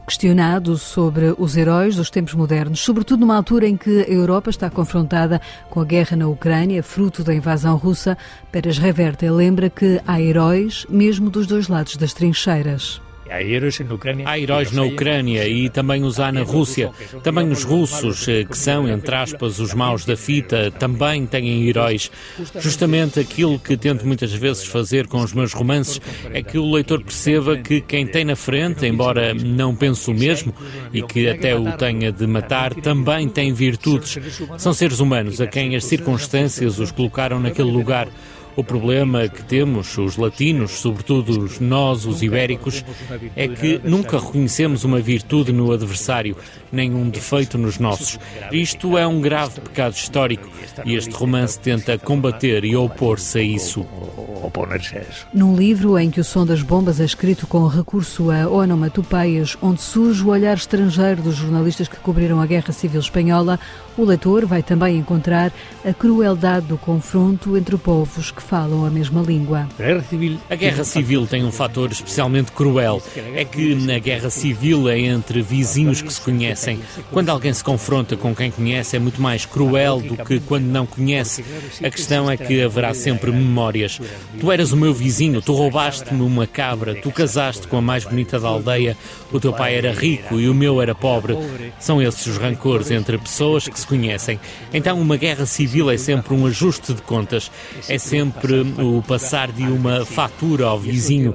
Questionado 0.08 0.78
sobre 0.78 1.34
os 1.38 1.58
heróis 1.58 1.96
dos 1.96 2.10
tempos 2.10 2.36
modernos, 2.36 2.80
sobretudo 2.80 3.22
numa 3.22 3.36
altura 3.36 3.68
em 3.68 3.76
que 3.76 4.02
a 4.02 4.12
Europa 4.12 4.50
está 4.50 4.70
confrontada 4.70 5.42
com 5.70 5.82
a 5.82 5.86
guerra 5.86 6.16
na 6.16 6.28
Ucrânia, 6.28 6.84
fruto 6.84 7.24
da 7.24 7.34
invasão 7.34 7.76
russa, 7.76 8.18
Pérez 8.52 8.78
Reverte 8.78 9.28
lembra 9.30 9.70
que 9.70 10.00
há 10.06 10.22
heróis 10.22 10.86
mesmo 10.90 11.30
dos 11.30 11.48
dois 11.48 11.68
lados 11.68 11.98
das 12.06 12.14
trincheiras. 12.14 13.02
Há 13.28 13.42
heróis 13.42 14.72
na 14.72 14.84
Ucrânia 14.84 15.48
e 15.48 15.68
também 15.68 16.04
os 16.04 16.20
há 16.20 16.32
na 16.32 16.44
Rússia. 16.44 16.92
Também 17.24 17.50
os 17.50 17.64
russos, 17.64 18.28
eh, 18.28 18.44
que 18.44 18.56
são, 18.56 18.88
entre 18.88 19.16
aspas, 19.16 19.58
os 19.58 19.74
maus 19.74 20.06
da 20.06 20.16
fita, 20.16 20.70
também 20.70 21.26
têm 21.26 21.68
heróis. 21.68 22.12
Justamente 22.60 23.20
aquilo 23.20 23.58
que 23.58 23.76
tento 23.76 24.06
muitas 24.06 24.32
vezes 24.32 24.68
fazer 24.68 25.08
com 25.08 25.24
os 25.24 25.34
meus 25.34 25.54
romances 25.54 26.00
é 26.32 26.44
que 26.44 26.60
o 26.60 26.72
leitor 26.72 27.04
perceba 27.04 27.58
que 27.58 27.82
quem 27.82 28.06
tem 28.06 28.24
na 28.24 28.36
frente, 28.36 28.86
embora 28.86 29.34
não 29.34 29.76
pense 29.76 30.08
o 30.12 30.14
mesmo 30.14 30.54
e 30.94 31.02
que 31.02 31.28
até 31.28 31.56
o 31.56 31.72
tenha 31.72 32.12
de 32.12 32.28
matar, 32.28 32.76
também 32.76 33.28
tem 33.28 33.52
virtudes. 33.52 34.20
São 34.60 34.72
seres 34.72 35.00
humanos 35.00 35.42
a 35.42 35.48
quem 35.48 35.76
as 35.76 35.86
circunstâncias 35.86 36.78
os 36.78 36.92
colocaram 36.92 37.40
naquele 37.40 37.72
lugar. 37.72 38.08
O 38.56 38.64
problema 38.64 39.28
que 39.28 39.44
temos, 39.44 39.98
os 39.98 40.16
latinos, 40.16 40.72
sobretudo 40.72 41.50
nós, 41.60 42.06
os 42.06 42.24
ibéricos, 42.24 42.86
é 43.36 43.48
que 43.48 43.82
nunca 43.84 44.18
reconhecemos 44.18 44.84
uma 44.84 45.02
virtude 45.02 45.52
no 45.52 45.72
adversário, 45.72 46.38
nem 46.72 46.94
um 46.94 47.10
defeito 47.10 47.58
nos 47.58 47.78
nossos. 47.80 48.18
Isto 48.52 48.98
é 48.98 49.06
um 49.06 49.20
grave 49.20 49.60
pecado 49.60 49.94
histórico 49.94 50.50
e 50.86 50.96
este 50.96 51.14
romance 51.14 51.60
tenta 51.60 51.98
combater 51.98 52.64
e 52.64 52.76
opor-se 52.76 53.40
a 53.40 53.42
isso. 53.42 53.86
Num 55.34 55.56
livro 55.56 55.98
em 55.98 56.10
que 56.10 56.20
o 56.20 56.24
som 56.24 56.46
das 56.46 56.62
bombas 56.62 57.00
é 57.00 57.06
escrito 57.06 57.48
com 57.48 57.66
recurso 57.68 58.32
a 58.32 58.48
onomatopeias, 58.48 59.58
onde 59.62 59.82
surge 59.82 60.24
o 60.24 60.30
olhar 60.30 60.56
estrangeiro 60.56 61.22
dos 61.22 61.36
jornalistas 61.36 61.88
que 61.88 61.98
cobriram 61.98 62.40
a 62.40 62.46
Guerra 62.46 62.72
Civil 62.72 63.00
Espanhola, 63.00 63.60
o 63.98 64.04
leitor 64.04 64.46
vai 64.46 64.62
também 64.62 64.98
encontrar 64.98 65.52
a 65.84 65.94
crueldade 65.94 66.68
do 66.68 66.78
confronto 66.78 67.58
entre 67.58 67.78
povos 67.78 68.32
que 68.32 68.42
falam 68.46 68.86
a 68.86 68.90
mesma 68.90 69.22
língua. 69.22 69.68
A 70.50 70.56
guerra 70.56 70.84
civil 70.84 71.26
tem 71.26 71.44
um 71.44 71.52
fator 71.52 71.92
especialmente 71.92 72.52
cruel. 72.52 73.02
É 73.34 73.44
que 73.44 73.76
na 73.76 73.98
guerra 73.98 74.30
civil 74.30 74.88
é 74.88 75.00
entre 75.00 75.42
vizinhos 75.42 76.02
que 76.02 76.14
se 76.14 76.22
conhecem. 76.22 76.80
Quando 77.12 77.30
alguém 77.30 77.52
se 77.52 77.64
confronta 77.64 78.16
com 78.16 78.36
quem 78.36 78.52
conhece, 78.52 78.96
é 78.96 79.00
muito 79.00 79.22
mais 79.22 79.46
cruel 79.46 80.00
do 80.00 80.18
que 80.18 80.40
quando 80.40 80.66
não 80.66 80.86
conhece. 80.86 81.44
A 81.84 81.90
questão 81.90 82.30
é 82.30 82.38
que 82.38 82.62
haverá 82.62 82.94
sempre 82.94 83.32
memórias. 83.32 84.00
Tu 84.40 84.52
eras 84.52 84.72
o 84.72 84.78
meu 84.78 84.94
vizinho, 84.94 85.42
tu 85.42 85.54
roubaste-me 85.54 86.22
uma 86.22 86.46
cabra, 86.46 86.96
tu 86.96 87.12
casaste 87.12 87.68
com 87.68 87.78
a 87.78 87.82
mais 87.82 88.06
bonita 88.06 88.40
da 88.40 88.48
aldeia, 88.48 88.96
o 89.32 89.40
teu 89.40 89.54
pai 89.54 89.76
era 89.76 89.92
rico 89.92 90.40
e 90.40 90.48
o 90.48 90.54
meu 90.54 90.82
era 90.82 90.94
pobre. 90.94 91.36
São 91.80 92.02
esses 92.02 92.28
os 92.28 92.38
rancores 92.38 92.92
entre 92.92 93.18
pessoas 93.18 93.68
que 93.68 93.80
se 93.80 93.88
conhecem. 93.88 94.40
Então, 94.74 95.00
uma 95.00 95.18
guerra 95.18 95.46
civil 95.46 95.90
é 95.90 95.98
sempre 95.98 96.34
um 96.34 96.46
ajuste 96.46 96.94
de 96.94 97.02
contas, 97.02 97.52
é 97.90 97.98
sempre 97.98 98.35
o 98.82 99.02
passar 99.02 99.52
de 99.52 99.64
uma 99.64 100.06
fatura 100.06 100.66
ao 100.66 100.80
vizinho. 100.80 101.34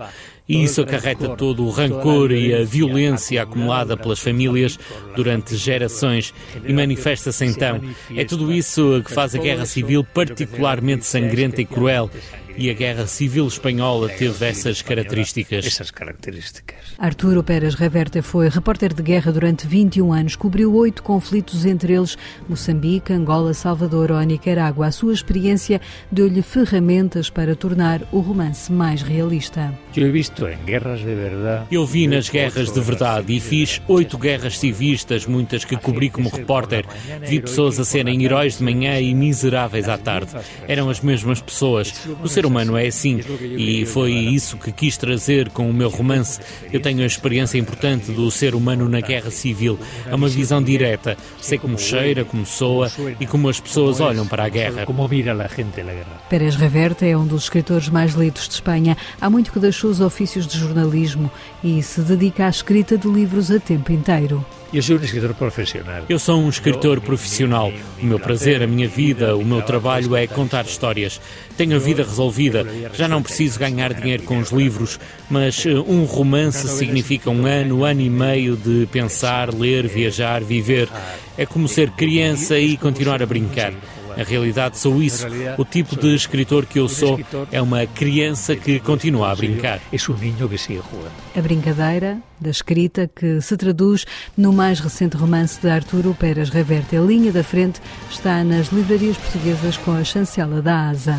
E 0.49 0.64
isso 0.64 0.80
acarreta 0.80 1.28
todo 1.37 1.64
o 1.64 1.71
rancor 1.71 2.33
e 2.33 2.52
a 2.52 2.64
violência 2.64 3.40
acumulada 3.40 3.97
pelas 3.97 4.19
famílias 4.19 4.76
durante 5.14 5.57
gerações 5.57 6.35
e 6.66 6.73
manifesta-se 6.73 7.45
então. 7.45 7.80
É 8.16 8.25
tudo 8.25 8.52
isso 8.52 9.00
que 9.04 9.12
faz 9.12 9.33
a 9.33 9.38
guerra 9.38 9.64
civil 9.64 10.02
particularmente 10.02 11.07
sangrenta 11.07 11.62
e 11.62 11.64
cruel 11.64 12.11
e 12.57 12.71
a 12.71 12.75
Guerra 12.75 13.07
Civil 13.07 13.47
Espanhola 13.47 14.09
teve 14.09 14.45
essas 14.47 14.83
características. 14.83 15.66
Essas 15.66 15.90
características. 15.90 16.76
Arturo 16.99 17.42
Pérez 17.42 17.75
Reverte 17.75 18.23
foi 18.23 18.49
repórter 18.49 18.92
de 18.92 19.02
guerra 19.02 19.33
durante 19.33 19.66
21 19.66 20.12
anos, 20.12 20.37
cobriu 20.37 20.75
oito 20.75 21.02
conflitos, 21.02 21.64
entre 21.64 21.95
eles 21.95 22.16
Moçambique, 22.49 23.12
Angola, 23.12 23.54
Salvador 23.54 24.11
ou 24.11 24.21
Nicarágua. 24.21 24.87
A 24.87 24.92
sua 24.92 25.12
experiência 25.12 25.80
deu-lhe 26.11 26.42
ferramentas 26.42 27.30
para 27.30 27.54
tornar 27.54 28.02
o 28.12 28.21
romance 28.21 28.71
mais 28.73 29.02
realista. 29.02 29.73
Eu 29.97 30.12
visto 30.12 30.47
em 30.47 30.59
guerras 30.64 31.00
de 31.00 31.14
verdade. 31.14 31.66
Eu 31.71 31.87
vi 31.87 32.07
nas 32.07 32.28
guerras 32.28 32.73
de 32.73 32.80
verdade 32.80 33.35
e 33.35 33.40
fiz 33.40 33.80
oito 33.88 34.19
guerras 34.19 34.59
civistas, 34.59 35.26
muitas 35.26 35.64
que 35.64 35.76
cobri 35.76 36.11
como 36.11 36.28
repórter. 36.28 36.85
Vi 37.26 37.40
pessoas 37.40 37.78
a 37.80 37.85
serem 37.85 38.23
heróis 38.25 38.59
de 38.59 38.64
manhã 38.64 39.00
e 39.00 39.14
miseráveis 39.14 39.88
à 39.88 39.99
tarde. 39.99 40.33
Eram 40.69 40.88
as 40.88 41.00
mesmas 41.00 41.40
pessoas. 41.40 41.92
O 42.23 42.28
ser 42.40 42.47
humano 42.47 42.76
é 42.76 42.87
assim 42.87 43.20
e 43.59 43.85
foi 43.85 44.12
isso 44.12 44.56
que 44.56 44.73
quis 44.73 44.97
trazer 44.97 45.50
com 45.50 45.68
o 45.68 45.75
meu 45.75 45.90
romance. 45.90 46.40
Eu 46.73 46.80
tenho 46.80 47.02
a 47.02 47.06
experiência 47.06 47.59
importante 47.59 48.11
do 48.12 48.30
ser 48.30 48.54
humano 48.54 48.88
na 48.88 49.00
guerra 49.00 49.30
civil. 49.30 49.78
É 50.06 50.14
uma 50.14 50.28
visão 50.28 50.62
direta. 50.62 51.18
Sei 51.38 51.59
como 51.59 51.78
cheira, 51.78 52.25
como 52.25 52.47
soa 52.47 52.90
e 53.20 53.26
como 53.26 53.49
as 53.49 53.61
pessoas 53.61 54.00
olham 54.00 54.26
para 54.26 54.44
a 54.44 54.49
guerra. 54.49 54.87
Como 54.87 55.06
mira 55.06 55.32
a 55.32 55.49
gente 55.49 55.80
a 55.80 55.85
guerra. 55.85 56.20
Pérez 56.30 56.56
Reverte 56.56 57.04
é 57.04 57.16
um 57.16 57.26
dos 57.26 57.42
escritores 57.42 57.90
mais 57.90 58.14
lidos 58.14 58.49
de 58.49 58.54
Espanha. 58.54 58.97
Há 59.20 59.28
muito 59.28 59.52
que 59.52 59.59
deixou 59.59 59.90
os 59.90 60.00
ofícios 60.00 60.47
de 60.47 60.59
jornalismo 60.59 61.30
e 61.62 61.82
se 61.82 62.00
dedica 62.00 62.47
à 62.47 62.49
escrita 62.49 62.97
de 62.97 63.06
livros 63.06 63.50
a 63.50 63.61
tempo 63.61 63.92
inteiro. 63.92 64.42
Eu 64.73 64.83
sou 64.83 64.97
um 64.97 65.03
escritor 65.03 65.35
profissional. 65.35 66.05
Eu 66.09 66.19
sou 66.19 66.41
um 66.41 66.49
escritor 66.49 67.00
profissional. 67.00 67.73
O 68.00 68.07
meu 68.07 68.21
prazer, 68.21 68.62
a 68.62 68.67
minha 68.69 68.87
vida, 68.87 69.37
o 69.37 69.45
meu 69.45 69.62
trabalho 69.62 70.15
é 70.15 70.29
contar 70.29 70.65
histórias. 70.65 71.21
Tenho 71.57 71.75
a 71.75 71.79
vida 71.79 72.05
resolvida. 72.05 72.65
Já 72.95 73.09
não 73.09 73.21
preciso 73.21 73.59
ganhar 73.59 73.93
dinheiro 73.93 74.23
com 74.23 74.39
os 74.39 74.53
livros, 74.53 75.00
mas 75.29 75.67
eh, 75.67 75.71
um 75.75 76.05
romance 76.05 76.68
significa 76.68 77.31
um 77.31 77.47
ano, 77.47 77.85
ano 77.85 78.01
e 78.01 78.09
meio 78.09 78.57
de 78.57 78.87
pensar, 78.92 79.53
ler, 79.53 79.88
viajar, 79.88 80.40
viver. 80.40 80.88
É 81.37 81.44
como 81.44 81.66
ser 81.66 81.90
criança 81.90 82.57
e 82.57 82.77
continuar 82.77 83.23
a 83.23 83.27
brincar. 83.27 83.73
Na 84.20 84.26
realidade, 84.26 84.76
sou 84.76 85.02
isso. 85.02 85.26
O 85.56 85.64
tipo 85.64 85.96
de 85.96 86.14
escritor 86.14 86.66
que 86.66 86.78
eu 86.78 86.90
sou 86.90 87.18
é 87.50 87.62
uma 87.62 87.87
criança 87.87 88.54
que 88.54 88.78
continua 88.78 89.33
a 89.33 89.35
brincar. 89.35 89.80
É 89.90 89.96
um. 89.96 91.38
A 91.38 91.40
brincadeira 91.40 92.18
da 92.38 92.50
escrita 92.50 93.09
que 93.09 93.40
se 93.40 93.56
traduz 93.56 94.04
no 94.37 94.52
mais 94.52 94.78
recente 94.78 95.16
romance 95.16 95.59
de 95.59 95.70
Arturo 95.70 96.14
Pérez 96.14 96.50
Reverte. 96.50 96.98
A 96.98 97.00
linha 97.00 97.33
da 97.33 97.42
frente 97.42 97.80
está 98.11 98.44
nas 98.44 98.66
livrarias 98.66 99.16
portuguesas 99.16 99.78
com 99.78 99.92
a 99.92 100.04
chancela 100.04 100.61
da 100.61 100.90
Asa. 100.90 101.18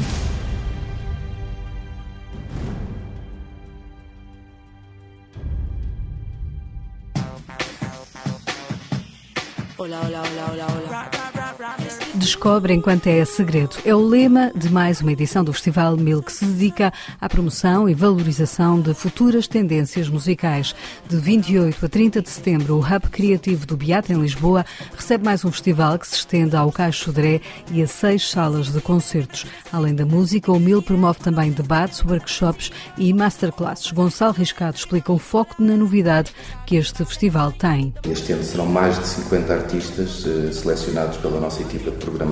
Hola, 9.79 10.01
hola, 10.05 10.21
hola, 10.21 10.51
hola, 10.51 10.67
hola. 10.69 10.81
Descobre 12.41 12.73
enquanto 12.73 13.06
é 13.06 13.23
segredo. 13.23 13.77
É 13.86 13.93
o 13.93 14.04
lema 14.04 14.51
de 14.56 14.67
mais 14.67 14.99
uma 14.99 15.12
edição 15.12 15.43
do 15.43 15.54
Festival 15.54 15.95
Mil 15.95 16.23
que 16.23 16.34
se 16.34 16.43
dedica 16.43 16.91
à 17.21 17.30
promoção 17.30 17.88
e 17.88 17.93
valorização 17.93 18.82
de 18.82 18.95
futuras 18.95 19.47
tendências 19.47 20.10
musicais. 20.10 20.73
De 21.08 21.17
28 21.17 21.86
a 21.86 21.88
30 21.88 22.19
de 22.19 22.30
setembro, 22.32 22.77
o 22.77 22.80
Hub 22.80 23.10
Criativo 23.12 23.67
do 23.67 23.77
Beato, 23.77 24.12
em 24.12 24.19
Lisboa, 24.19 24.65
recebe 24.97 25.23
mais 25.23 25.45
um 25.45 25.51
festival 25.51 25.99
que 25.99 26.08
se 26.08 26.15
estende 26.15 26.56
ao 26.56 26.71
Caixo 26.71 27.12
Dré 27.12 27.41
e 27.71 27.84
a 27.84 27.86
seis 27.88 28.27
salas 28.32 28.71
de 28.71 28.82
concertos. 28.82 29.45
Além 29.71 29.93
da 29.93 30.04
música, 30.04 30.51
o 30.51 30.60
Mil 30.60 30.82
promove 30.82 31.19
também 31.19 31.51
debates, 31.51 32.04
workshops 32.04 32.71
e 32.97 33.13
masterclasses. 33.13 33.91
Gonçalo 33.91 34.34
Riscado 34.34 34.77
explica 34.77 35.13
o 35.13 35.19
foco 35.19 35.62
na 35.62 35.77
novidade 35.77 36.32
que 36.65 36.75
este 36.75 37.06
festival 37.06 37.51
tem. 37.51 37.93
Este 38.04 38.34
ano 38.34 38.43
serão 38.43 38.65
mais 38.65 38.97
de 38.97 39.06
50 39.06 39.54
artistas 39.54 40.25
eh, 40.25 40.51
selecionados 40.51 41.17
pela 41.17 41.39
nossa 41.39 41.62
equipa 41.62 41.91
de 41.91 41.97
programação, 41.97 42.31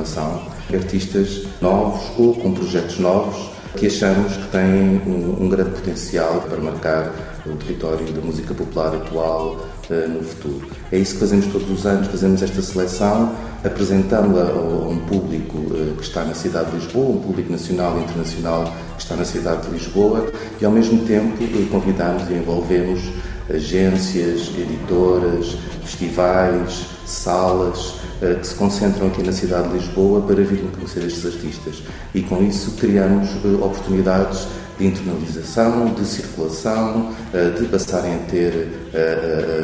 artistas 0.74 1.44
novos 1.62 2.02
ou 2.18 2.36
com 2.36 2.54
projetos 2.54 3.00
novos 3.00 3.50
que 3.78 3.88
achamos 3.88 4.36
que 4.36 4.48
têm 4.48 5.02
um, 5.06 5.44
um 5.44 5.50
grande 5.50 5.72
potencial 5.72 6.42
para 6.42 6.58
marcar 6.60 7.14
o 7.46 7.56
território 7.56 8.12
da 8.12 8.22
música 8.22 8.54
popular 8.54 8.96
atual 8.96 9.68
uh, 9.90 10.10
no 10.10 10.24
futuro. 10.24 10.68
É 10.92 10.98
isso 10.98 11.14
que 11.14 11.20
fazemos 11.20 11.48
todos 11.48 11.70
os 11.70 11.86
anos, 11.86 12.08
fazemos 12.08 12.42
esta 12.42 12.62
seleção, 12.62 13.36
apresentando-a 13.64 14.50
a 14.50 14.90
um 14.90 15.00
público 15.08 15.58
uh, 15.58 15.96
que 15.96 16.04
está 16.04 16.24
na 16.24 16.34
cidade 16.34 16.72
de 16.72 16.78
Lisboa, 16.78 17.16
um 17.16 17.22
público 17.22 17.52
nacional 17.52 17.98
e 18.00 18.04
internacional 18.04 18.74
que 18.96 19.04
está 19.04 19.16
na 19.16 19.26
cidade 19.26 19.68
de 19.68 19.72
Lisboa, 19.72 20.32
e 20.60 20.66
ao 20.66 20.72
mesmo 20.72 21.06
tempo 21.06 21.44
uh, 21.44 21.68
convidamos 21.68 22.30
e 22.30 22.34
envolvemos 22.34 23.02
agências, 23.50 24.52
editoras, 24.58 25.58
festivais, 25.84 26.86
salas, 27.06 27.99
que 28.20 28.48
se 28.48 28.56
concentram 28.56 29.08
aqui 29.08 29.24
na 29.24 29.32
cidade 29.32 29.70
de 29.70 29.78
Lisboa 29.78 30.22
para 30.22 30.44
virem 30.44 30.68
conhecer 30.68 31.06
estes 31.06 31.26
artistas. 31.26 31.84
E 32.14 32.22
com 32.22 32.44
isso 32.44 32.72
criamos 32.72 33.30
eh, 33.30 33.48
oportunidades 33.64 34.48
de 34.78 34.88
internalização, 34.88 35.94
de 35.94 36.06
circulação, 36.06 37.14
eh, 37.34 37.50
de 37.52 37.66
passarem 37.68 38.16
a 38.16 38.20
ter 38.20 38.68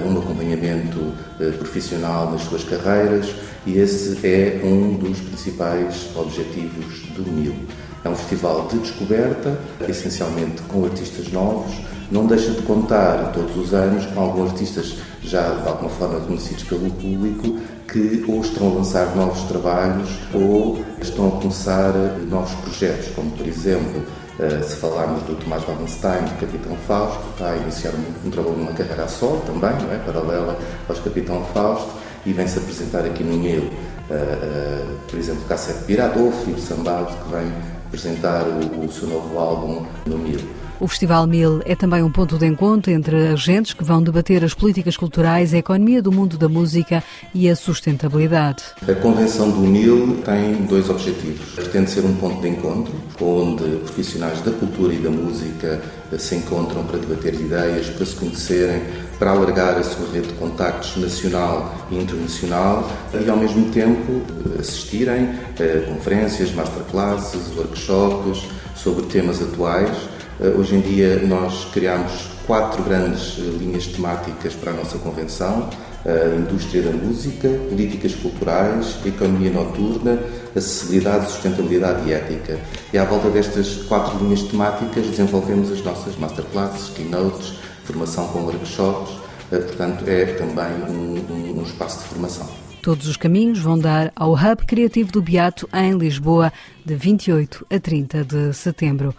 um 0.05 0.19
acompanhamento 0.19 1.13
profissional 1.57 2.31
nas 2.31 2.41
suas 2.43 2.63
carreiras 2.63 3.33
e 3.65 3.79
esse 3.79 4.19
é 4.25 4.61
um 4.63 4.93
dos 4.93 5.19
principais 5.19 6.09
objetivos 6.15 7.01
do 7.15 7.29
MIL. 7.31 7.55
É 8.03 8.09
um 8.09 8.15
festival 8.15 8.67
de 8.67 8.77
descoberta, 8.77 9.59
essencialmente 9.89 10.61
com 10.63 10.85
artistas 10.85 11.31
novos, 11.31 11.73
não 12.11 12.27
deixa 12.27 12.51
de 12.51 12.61
contar 12.61 13.31
todos 13.31 13.57
os 13.57 13.73
anos 13.73 14.05
com 14.05 14.19
alguns 14.19 14.51
artistas 14.51 14.97
já 15.23 15.55
de 15.55 15.67
alguma 15.67 15.89
forma 15.89 16.19
conhecidos 16.19 16.63
pelo 16.65 16.91
público 16.91 17.57
que 17.87 18.25
ou 18.27 18.41
estão 18.41 18.71
a 18.71 18.73
lançar 18.75 19.15
novos 19.15 19.41
trabalhos 19.43 20.09
ou 20.33 20.83
estão 21.01 21.27
a 21.27 21.31
começar 21.31 21.93
novos 22.29 22.53
projetos, 22.55 23.09
como 23.15 23.31
por 23.31 23.45
exemplo, 23.47 24.03
eh, 24.37 24.61
se 24.63 24.75
falarmos 24.75 25.23
do 25.23 25.35
Tomás 25.35 25.65
Wallenstein, 25.67 26.25
do 26.25 26.39
Capitão 26.39 26.75
Fausto, 26.87 27.23
está 27.31 27.51
a 27.51 27.57
iniciar 27.57 27.93
um, 28.25 28.29
trabalho 28.29 28.57
numa 28.57 28.73
carreira 28.73 29.03
a 29.03 29.07
sol 29.07 29.41
também, 29.45 29.71
não 29.81 29.93
é? 29.93 29.97
paralela 29.99 30.57
aos 30.89 30.99
Capitão 30.99 31.45
Fausto, 31.53 31.89
e 32.25 32.33
vem-se 32.33 32.57
apresentar 32.57 33.05
aqui 33.05 33.23
no 33.23 33.35
uh, 33.35 33.63
uh, 33.63 34.97
por 35.07 35.17
exemplo, 35.17 35.43
Cassete 35.47 35.85
Pirata, 35.85 36.19
ou 36.19 36.31
Filipe 36.31 36.59
Sambado, 36.59 37.15
que 37.23 37.31
vem 37.31 37.53
apresentar 37.87 38.43
o, 38.47 38.91
seu 38.91 39.07
novo 39.07 39.39
álbum 39.39 39.85
no 40.05 40.17
Mil. 40.17 40.39
O 40.77 40.89
Festival 40.89 41.25
Mil 41.25 41.61
é 41.63 41.73
também 41.73 42.03
um 42.03 42.11
ponto 42.11 42.37
de 42.37 42.45
encontro 42.45 42.91
entre 42.91 43.29
agentes 43.29 43.73
que 43.73 43.83
vão 43.83 44.03
debater 44.03 44.43
as 44.43 44.53
políticas 44.53 44.97
culturais, 44.97 45.53
a 45.53 45.57
economia 45.57 46.01
do 46.01 46.11
mundo 46.11 46.37
da 46.37 46.49
música 46.49 47.01
e 47.33 47.49
a 47.49 47.55
sustentabilidade. 47.55 48.61
A 48.85 48.93
Convenção 48.95 49.49
do 49.51 49.61
Mil 49.61 50.21
tem 50.25 50.65
dois 50.65 50.89
objetivos. 50.89 51.53
Pretende 51.55 51.89
ser 51.89 52.01
um 52.01 52.13
ponto 52.17 52.41
de 52.41 52.49
encontro, 52.49 52.93
onde 53.21 53.63
profissionais 53.77 54.41
da 54.41 54.51
cultura 54.51 54.93
e 54.93 54.97
da 54.97 55.09
música 55.09 55.81
se 56.19 56.35
encontram 56.35 56.83
para 56.83 56.99
debater 56.99 57.35
ideias, 57.35 57.87
para 57.87 58.05
se 58.05 58.15
conhecerem, 58.15 58.81
para 59.17 59.31
alargar 59.31 59.77
a 59.77 59.83
sua 59.83 60.11
rede 60.11 60.27
de 60.27 60.33
contactos 60.33 60.97
nacional 60.97 61.73
e 61.89 61.97
internacional 61.97 62.91
e, 63.13 63.29
ao 63.29 63.37
mesmo 63.37 63.71
tempo, 63.71 64.21
assistirem 64.59 65.29
a 65.29 65.89
conferências, 65.89 66.53
masterclasses, 66.53 67.55
workshops 67.55 68.43
sobre 68.75 69.05
temas 69.05 69.41
atuais 69.41 70.14
hoje 70.39 70.75
em 70.75 70.81
dia 70.81 71.21
nós 71.25 71.67
criamos 71.71 72.35
quatro 72.45 72.83
grandes 72.83 73.37
eh, 73.39 73.41
linhas 73.57 73.87
temáticas 73.87 74.53
para 74.53 74.71
a 74.71 74.75
nossa 74.75 74.97
convenção: 74.97 75.69
a 76.05 76.35
indústria 76.35 76.83
da 76.83 76.91
música, 76.91 77.49
políticas 77.69 78.13
culturais, 78.15 78.97
economia 79.05 79.51
noturna, 79.51 80.19
acessibilidade, 80.55 81.31
sustentabilidade 81.31 82.07
e 82.07 82.13
ética. 82.13 82.59
E 82.93 82.97
à 82.97 83.03
volta 83.03 83.29
destas 83.29 83.77
quatro 83.87 84.17
linhas 84.19 84.43
temáticas 84.43 85.07
desenvolvemos 85.07 85.71
as 85.71 85.83
nossas 85.83 86.15
masterclasses, 86.17 86.89
keynotes, 86.89 87.53
formação 87.83 88.27
com 88.27 88.39
workshops, 88.41 89.13
eh, 89.51 89.57
portanto 89.57 90.03
é 90.07 90.25
também 90.25 90.73
um, 90.89 91.59
um 91.59 91.63
espaço 91.63 91.99
de 91.99 92.05
formação. 92.05 92.47
Todos 92.81 93.07
os 93.07 93.17
caminhos 93.17 93.57
vão 93.57 93.79
dar 93.79 94.11
ao 94.15 94.33
Hub 94.33 94.63
Criativo 94.67 95.11
do 95.11 95.19
Beato 95.19 95.67
em 95.73 95.97
Lisboa, 95.97 96.53
de 96.85 96.93
28 96.93 97.65
a 97.67 97.79
30 97.79 98.23
de 98.23 98.53
setembro. 98.53 99.15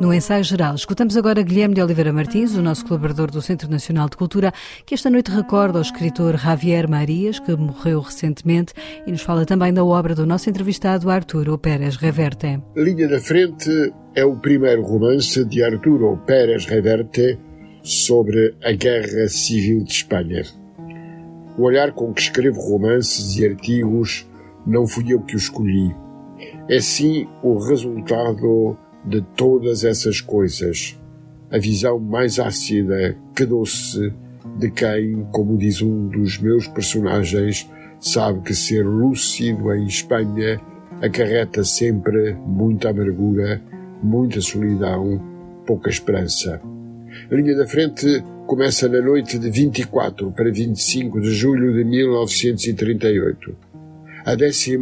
No 0.00 0.12
ensaio 0.12 0.42
geral, 0.42 0.74
escutamos 0.74 1.16
agora 1.16 1.42
Guilherme 1.42 1.74
de 1.74 1.82
Oliveira 1.82 2.12
Martins, 2.12 2.54
o 2.54 2.62
nosso 2.62 2.84
colaborador 2.84 3.30
do 3.30 3.40
Centro 3.40 3.70
Nacional 3.70 4.08
de 4.08 4.16
Cultura, 4.16 4.52
que 4.84 4.94
esta 4.94 5.10
noite 5.10 5.30
recorda 5.30 5.78
o 5.78 5.82
escritor 5.82 6.36
Javier 6.36 6.88
Marias, 6.88 7.38
que 7.38 7.54
morreu 7.54 8.00
recentemente, 8.00 8.72
e 9.06 9.12
nos 9.12 9.22
fala 9.22 9.46
também 9.46 9.72
da 9.72 9.84
obra 9.84 10.14
do 10.14 10.26
nosso 10.26 10.50
entrevistado 10.50 11.10
Arturo 11.10 11.56
Pérez 11.58 11.96
Reverte. 11.96 12.60
Linha 12.74 13.08
da 13.08 13.20
Frente 13.20 13.92
é 14.14 14.24
o 14.24 14.36
primeiro 14.36 14.82
romance 14.82 15.44
de 15.44 15.62
Arturo 15.62 16.18
Pérez 16.26 16.66
Reverte 16.66 17.38
sobre 17.82 18.56
a 18.64 18.72
Guerra 18.72 19.28
Civil 19.28 19.84
de 19.84 19.92
Espanha. 19.92 20.42
O 21.56 21.62
olhar 21.62 21.92
com 21.92 22.12
que 22.12 22.22
escrevo 22.22 22.60
romances 22.60 23.36
e 23.36 23.46
artigos 23.46 24.26
não 24.66 24.86
fui 24.86 25.12
eu 25.12 25.20
que 25.20 25.34
o 25.34 25.38
escolhi. 25.38 25.94
É 26.68 26.80
sim 26.80 27.28
o 27.42 27.58
resultado 27.58 28.76
de 29.04 29.20
todas 29.36 29.84
essas 29.84 30.20
coisas. 30.20 30.98
A 31.50 31.58
visão 31.58 31.98
mais 31.98 32.38
ácida 32.38 33.16
que 33.34 33.44
doce 33.44 34.12
de 34.58 34.70
quem, 34.70 35.26
como 35.32 35.56
diz 35.56 35.82
um 35.82 36.08
dos 36.08 36.38
meus 36.38 36.66
personagens, 36.66 37.68
sabe 38.00 38.40
que 38.40 38.54
ser 38.54 38.84
lúcido 38.84 39.72
em 39.72 39.86
Espanha 39.86 40.60
acarreta 41.00 41.64
sempre 41.64 42.34
muita 42.34 42.90
amargura, 42.90 43.60
muita 44.02 44.40
solidão, 44.40 45.20
pouca 45.66 45.90
esperança. 45.90 46.60
A 47.30 47.34
linha 47.34 47.56
da 47.56 47.66
frente 47.66 48.22
começa 48.46 48.88
na 48.88 49.00
noite 49.00 49.38
de 49.38 49.50
24 49.50 50.30
para 50.32 50.50
25 50.50 51.20
de 51.20 51.32
julho 51.32 51.72
de 51.72 51.84
1938. 51.84 53.56
A 54.24 54.32
11 54.34 54.78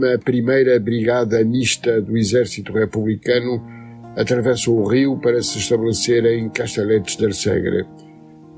Brigada 0.81 1.43
Mista 1.45 2.01
do 2.03 2.17
Exército 2.17 2.73
Republicano 2.73 3.80
atravessam 4.17 4.75
o 4.75 4.87
rio 4.87 5.17
para 5.19 5.43
se 5.43 5.59
estabelecer 5.59 6.25
em 6.25 6.49
Casteletes 6.49 7.17
del 7.17 7.33
Segre, 7.33 7.87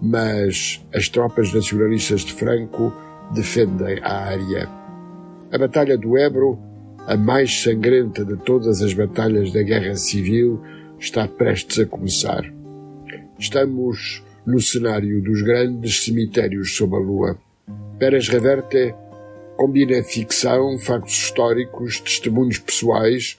mas 0.01 0.85
as 0.95 1.09
tropas 1.09 1.53
nacionalistas 1.53 2.23
de 2.23 2.33
Franco 2.33 2.93
defendem 3.35 3.99
a 4.03 4.13
área. 4.13 4.69
A 5.53 5.59
Batalha 5.59 5.97
do 5.99 6.17
Ebro, 6.19 6.59
a 7.07 7.17
mais 7.17 7.63
sangrenta 7.63 8.25
de 8.25 8.37
todas 8.37 8.81
as 8.83 8.95
batalhas 8.95 9.53
da 9.53 9.63
Guerra 9.63 9.95
Civil, 9.97 10.61
está 10.99 11.29
prestes 11.29 11.79
a 11.79 11.87
começar. 11.87 12.43
Estamos 13.39 14.23
no 14.47 14.61
cenário 14.61 15.23
dos 15.23 15.43
grandes 15.43 16.05
cemitérios 16.05 16.77
sob 16.77 16.97
a 16.97 16.99
lua. 16.99 17.39
Pérez 17.99 18.29
Reverte 18.29 18.95
combina 19.57 20.03
ficção, 20.03 20.77
factos 20.79 21.13
históricos, 21.13 22.01
testemunhos 22.01 22.59
pessoais, 22.59 23.39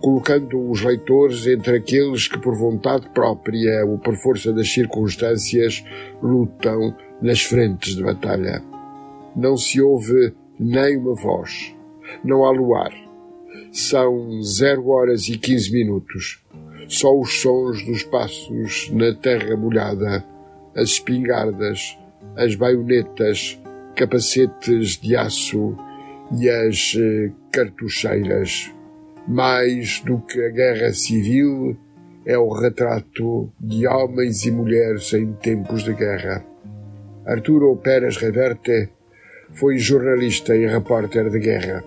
colocando 0.00 0.70
os 0.70 0.82
leitores 0.82 1.46
entre 1.46 1.76
aqueles 1.76 2.28
que 2.28 2.38
por 2.38 2.56
vontade 2.56 3.08
própria 3.10 3.84
ou 3.84 3.98
por 3.98 4.16
força 4.16 4.52
das 4.52 4.70
circunstâncias 4.70 5.84
lutam 6.22 6.96
nas 7.20 7.42
frentes 7.42 7.94
de 7.94 8.02
batalha. 8.02 8.62
Não 9.34 9.56
se 9.56 9.80
ouve 9.80 10.34
nem 10.58 10.96
uma 10.96 11.14
voz. 11.14 11.74
Não 12.24 12.44
há 12.44 12.50
luar. 12.50 12.92
São 13.72 14.42
zero 14.42 14.88
horas 14.88 15.28
e 15.28 15.38
quinze 15.38 15.72
minutos. 15.72 16.42
Só 16.88 17.18
os 17.18 17.40
sons 17.40 17.84
dos 17.84 18.02
passos 18.02 18.90
na 18.90 19.14
terra 19.14 19.56
molhada, 19.56 20.24
as 20.74 20.90
espingardas, 20.90 21.98
as 22.34 22.54
baionetas, 22.54 23.60
capacetes 23.94 24.96
de 24.96 25.14
aço 25.14 25.76
e 26.38 26.48
as 26.48 26.94
eh, 26.98 27.30
cartucheiras 27.52 28.72
mais 29.28 30.00
do 30.00 30.18
que 30.20 30.42
a 30.42 30.48
guerra 30.48 30.90
civil, 30.94 31.76
é 32.24 32.38
o 32.38 32.48
retrato 32.48 33.52
de 33.60 33.86
homens 33.86 34.46
e 34.46 34.50
mulheres 34.50 35.12
em 35.12 35.34
tempos 35.34 35.84
de 35.84 35.92
guerra. 35.92 36.42
Arturo 37.26 37.76
Pérez 37.76 38.16
Reverte 38.16 38.88
foi 39.52 39.76
jornalista 39.76 40.56
e 40.56 40.66
repórter 40.66 41.28
de 41.28 41.38
guerra, 41.40 41.84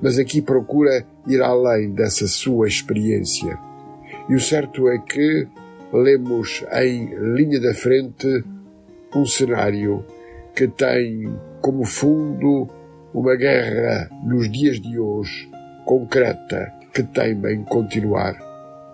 mas 0.00 0.20
aqui 0.20 0.40
procura 0.40 1.04
ir 1.26 1.42
além 1.42 1.90
dessa 1.90 2.28
sua 2.28 2.68
experiência. 2.68 3.58
E 4.28 4.36
o 4.36 4.40
certo 4.40 4.88
é 4.88 4.98
que 4.98 5.48
lemos 5.92 6.64
em 6.72 7.12
linha 7.34 7.60
da 7.60 7.74
frente 7.74 8.44
um 9.16 9.26
cenário 9.26 10.04
que 10.54 10.68
tem 10.68 11.28
como 11.60 11.84
fundo 11.84 12.68
uma 13.12 13.34
guerra 13.34 14.08
nos 14.22 14.48
dias 14.48 14.80
de 14.80 14.96
hoje 14.96 15.47
concreta 15.88 16.70
que 16.92 17.02
teima 17.02 17.50
em 17.50 17.64
continuar. 17.64 18.36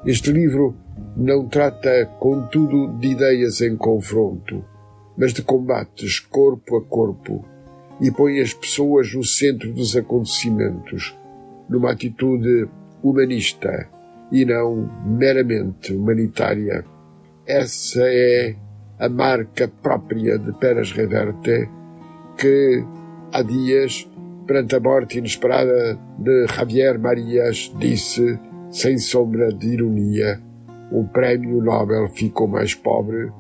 Este 0.07 0.31
livro 0.31 0.77
não 1.17 1.49
trata, 1.49 2.07
contudo, 2.21 2.97
de 3.01 3.09
ideias 3.09 3.61
em 3.61 3.77
confronto, 3.77 4.65
mas 5.19 5.33
de 5.33 5.43
combates 5.43 6.21
corpo 6.21 6.77
a 6.77 6.85
corpo 6.85 7.45
e 8.01 8.13
põe 8.13 8.41
as 8.41 8.55
pessoas 8.55 9.13
no 9.13 9.25
centro 9.25 9.73
dos 9.73 9.97
acontecimentos, 9.97 11.19
numa 11.69 11.91
atitude 11.91 12.69
humanista 13.03 13.89
e 14.31 14.45
não 14.45 14.89
meramente 15.05 15.93
humanitária. 15.93 16.85
Essa 17.45 18.03
é 18.05 18.55
a 19.01 19.09
marca 19.09 19.67
própria 19.67 20.39
de 20.39 20.53
Pérez 20.53 20.93
Reverte, 20.93 21.69
que 22.39 22.85
há 23.33 23.43
dias 23.43 24.09
perante 24.47 24.77
a 24.77 24.81
morte 24.81 25.19
inesperada 25.19 25.99
de 26.19 26.47
Javier 26.47 26.99
Marias, 26.99 27.73
disse, 27.79 28.39
sem 28.71 28.99
sombra 28.99 29.53
de 29.53 29.69
ironia, 29.69 30.41
o 30.91 31.05
prémio 31.05 31.63
Nobel 31.63 32.09
ficou 32.09 32.47
mais 32.47 32.75
pobre 32.75 33.31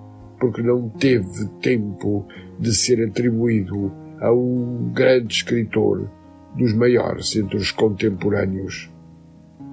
porque 0.40 0.62
não 0.62 0.88
teve 0.88 1.46
tempo 1.60 2.26
de 2.58 2.74
ser 2.74 3.06
atribuído 3.06 3.92
a 4.20 4.32
um 4.32 4.90
grande 4.92 5.34
escritor 5.34 6.10
dos 6.56 6.72
maiores 6.72 7.34
entre 7.36 7.56
os 7.56 7.70
contemporâneos. 7.70 8.90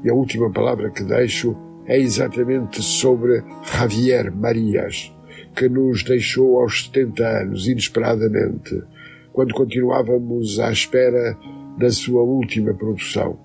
E 0.03 0.09
a 0.09 0.13
última 0.13 0.51
palavra 0.51 0.89
que 0.89 1.03
deixo 1.03 1.55
é 1.85 1.97
exatamente 1.97 2.81
sobre 2.81 3.43
Javier 3.63 4.31
Marias, 4.31 5.13
que 5.55 5.67
nos 5.67 6.03
deixou 6.03 6.59
aos 6.59 6.85
70 6.85 7.23
anos, 7.23 7.67
inesperadamente, 7.67 8.81
quando 9.33 9.53
continuávamos 9.53 10.59
à 10.59 10.71
espera 10.71 11.37
da 11.77 11.89
sua 11.89 12.21
última 12.21 12.73
produção. 12.73 13.39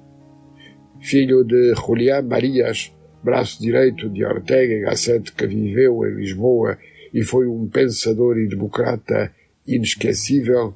Filho 1.00 1.44
de 1.44 1.74
Julián 1.74 2.22
Marias, 2.22 2.92
braço 3.22 3.60
direito 3.60 4.08
de 4.08 4.24
Ortega 4.24 4.74
y 4.74 4.80
Gasset, 4.80 5.32
que 5.32 5.46
viveu 5.46 6.06
em 6.06 6.14
Lisboa 6.16 6.78
e 7.12 7.22
foi 7.22 7.46
um 7.46 7.68
pensador 7.68 8.38
e 8.38 8.48
democrata 8.48 9.32
inesquecível, 9.66 10.74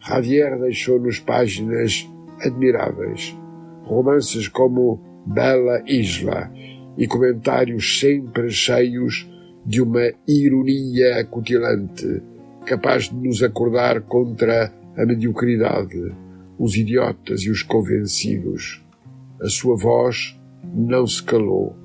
Javier 0.00 0.58
deixou-nos 0.58 1.18
páginas 1.20 2.08
admiráveis, 2.40 3.36
romances 3.84 4.48
como 4.48 5.00
Bela 5.26 5.82
Isla 5.86 6.52
e 6.98 7.06
comentários 7.06 8.00
sempre 8.00 8.50
cheios 8.50 9.28
de 9.64 9.80
uma 9.80 10.12
ironia 10.26 11.20
acutilante 11.20 12.20
capaz 12.66 13.08
de 13.08 13.14
nos 13.14 13.42
acordar 13.42 14.00
contra 14.02 14.72
a 14.96 15.06
mediocridade, 15.06 16.14
os 16.58 16.76
idiotas 16.76 17.42
e 17.42 17.50
os 17.50 17.62
convencidos. 17.62 18.84
A 19.40 19.48
sua 19.48 19.76
voz 19.76 20.38
não 20.74 21.06
se 21.06 21.22
calou. 21.22 21.76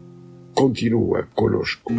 Continua 0.53 1.27
conosco. 1.33 1.93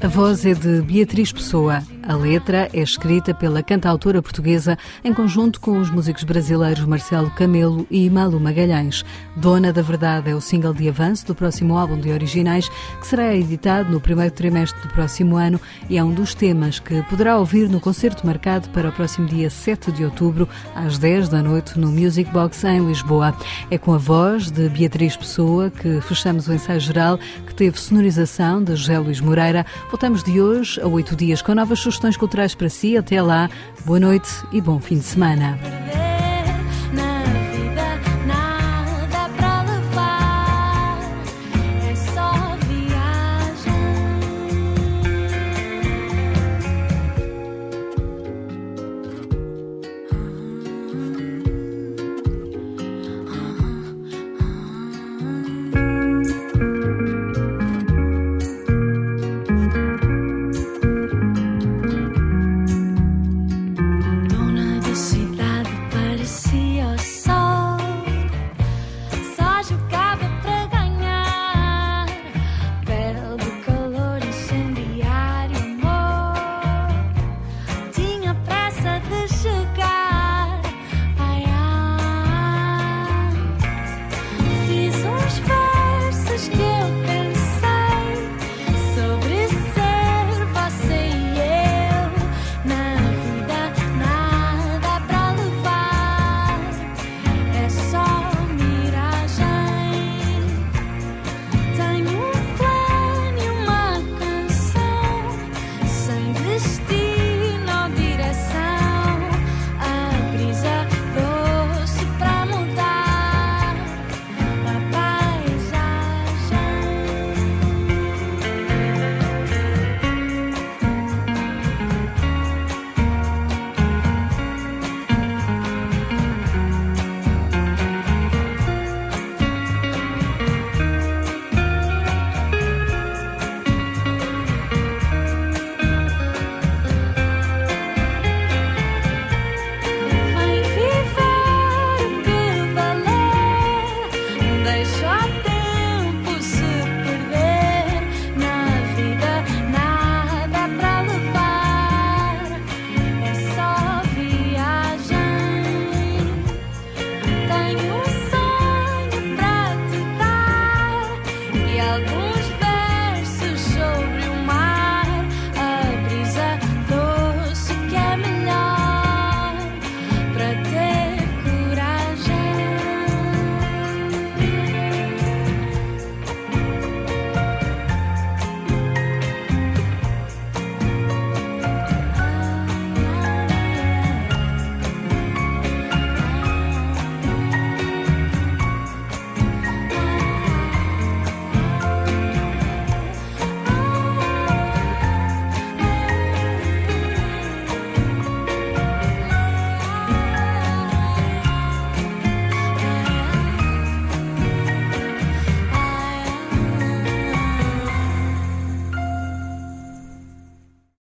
A 0.00 0.06
voz 0.06 0.46
é 0.46 0.54
de 0.54 0.80
Beatriz 0.82 1.32
Pessoa. 1.32 1.82
A 2.08 2.16
letra 2.16 2.70
é 2.72 2.80
escrita 2.80 3.34
pela 3.34 3.62
cantautora 3.62 4.22
portuguesa 4.22 4.78
em 5.04 5.12
conjunto 5.12 5.60
com 5.60 5.78
os 5.78 5.90
músicos 5.90 6.24
brasileiros 6.24 6.86
Marcelo 6.86 7.30
Camelo 7.32 7.86
e 7.90 8.08
Malu 8.08 8.40
Magalhães. 8.40 9.04
Dona 9.36 9.74
da 9.74 9.82
Verdade 9.82 10.30
é 10.30 10.34
o 10.34 10.40
single 10.40 10.72
de 10.72 10.88
avanço 10.88 11.26
do 11.26 11.34
próximo 11.34 11.76
álbum 11.76 12.00
de 12.00 12.10
originais, 12.10 12.70
que 12.98 13.06
será 13.06 13.36
editado 13.36 13.92
no 13.92 14.00
primeiro 14.00 14.34
trimestre 14.34 14.80
do 14.80 14.88
próximo 14.88 15.36
ano 15.36 15.60
e 15.90 15.98
é 15.98 16.02
um 16.02 16.14
dos 16.14 16.34
temas 16.34 16.78
que 16.78 17.02
poderá 17.02 17.36
ouvir 17.36 17.68
no 17.68 17.78
concerto 17.78 18.26
marcado 18.26 18.70
para 18.70 18.88
o 18.88 18.92
próximo 18.92 19.28
dia 19.28 19.50
7 19.50 19.92
de 19.92 20.02
outubro, 20.02 20.48
às 20.74 20.96
10 20.96 21.28
da 21.28 21.42
noite, 21.42 21.78
no 21.78 21.92
Music 21.92 22.32
Box 22.32 22.64
em 22.64 22.86
Lisboa. 22.86 23.36
É 23.70 23.76
com 23.76 23.92
a 23.92 23.98
voz 23.98 24.50
de 24.50 24.66
Beatriz 24.70 25.14
Pessoa 25.14 25.70
que 25.70 26.00
fechamos 26.00 26.48
o 26.48 26.54
ensaio 26.54 26.80
geral, 26.80 27.18
que 27.46 27.54
teve 27.54 27.78
sonorização 27.78 28.64
de 28.64 28.74
José 28.74 28.98
Luís 28.98 29.20
Moreira. 29.20 29.66
Voltamos 29.90 30.24
de 30.24 30.40
hoje 30.40 30.80
a 30.80 30.86
oito 30.86 31.14
dias 31.14 31.42
com 31.42 31.54
novas 31.54 31.80
sugestões 31.98 32.16
culturais 32.16 32.54
para 32.54 32.68
si. 32.68 32.96
Até 32.96 33.20
lá, 33.20 33.50
boa 33.84 33.98
noite 33.98 34.28
e 34.52 34.60
bom 34.60 34.78
fim 34.78 34.98
de 34.98 35.04
semana. 35.04 35.58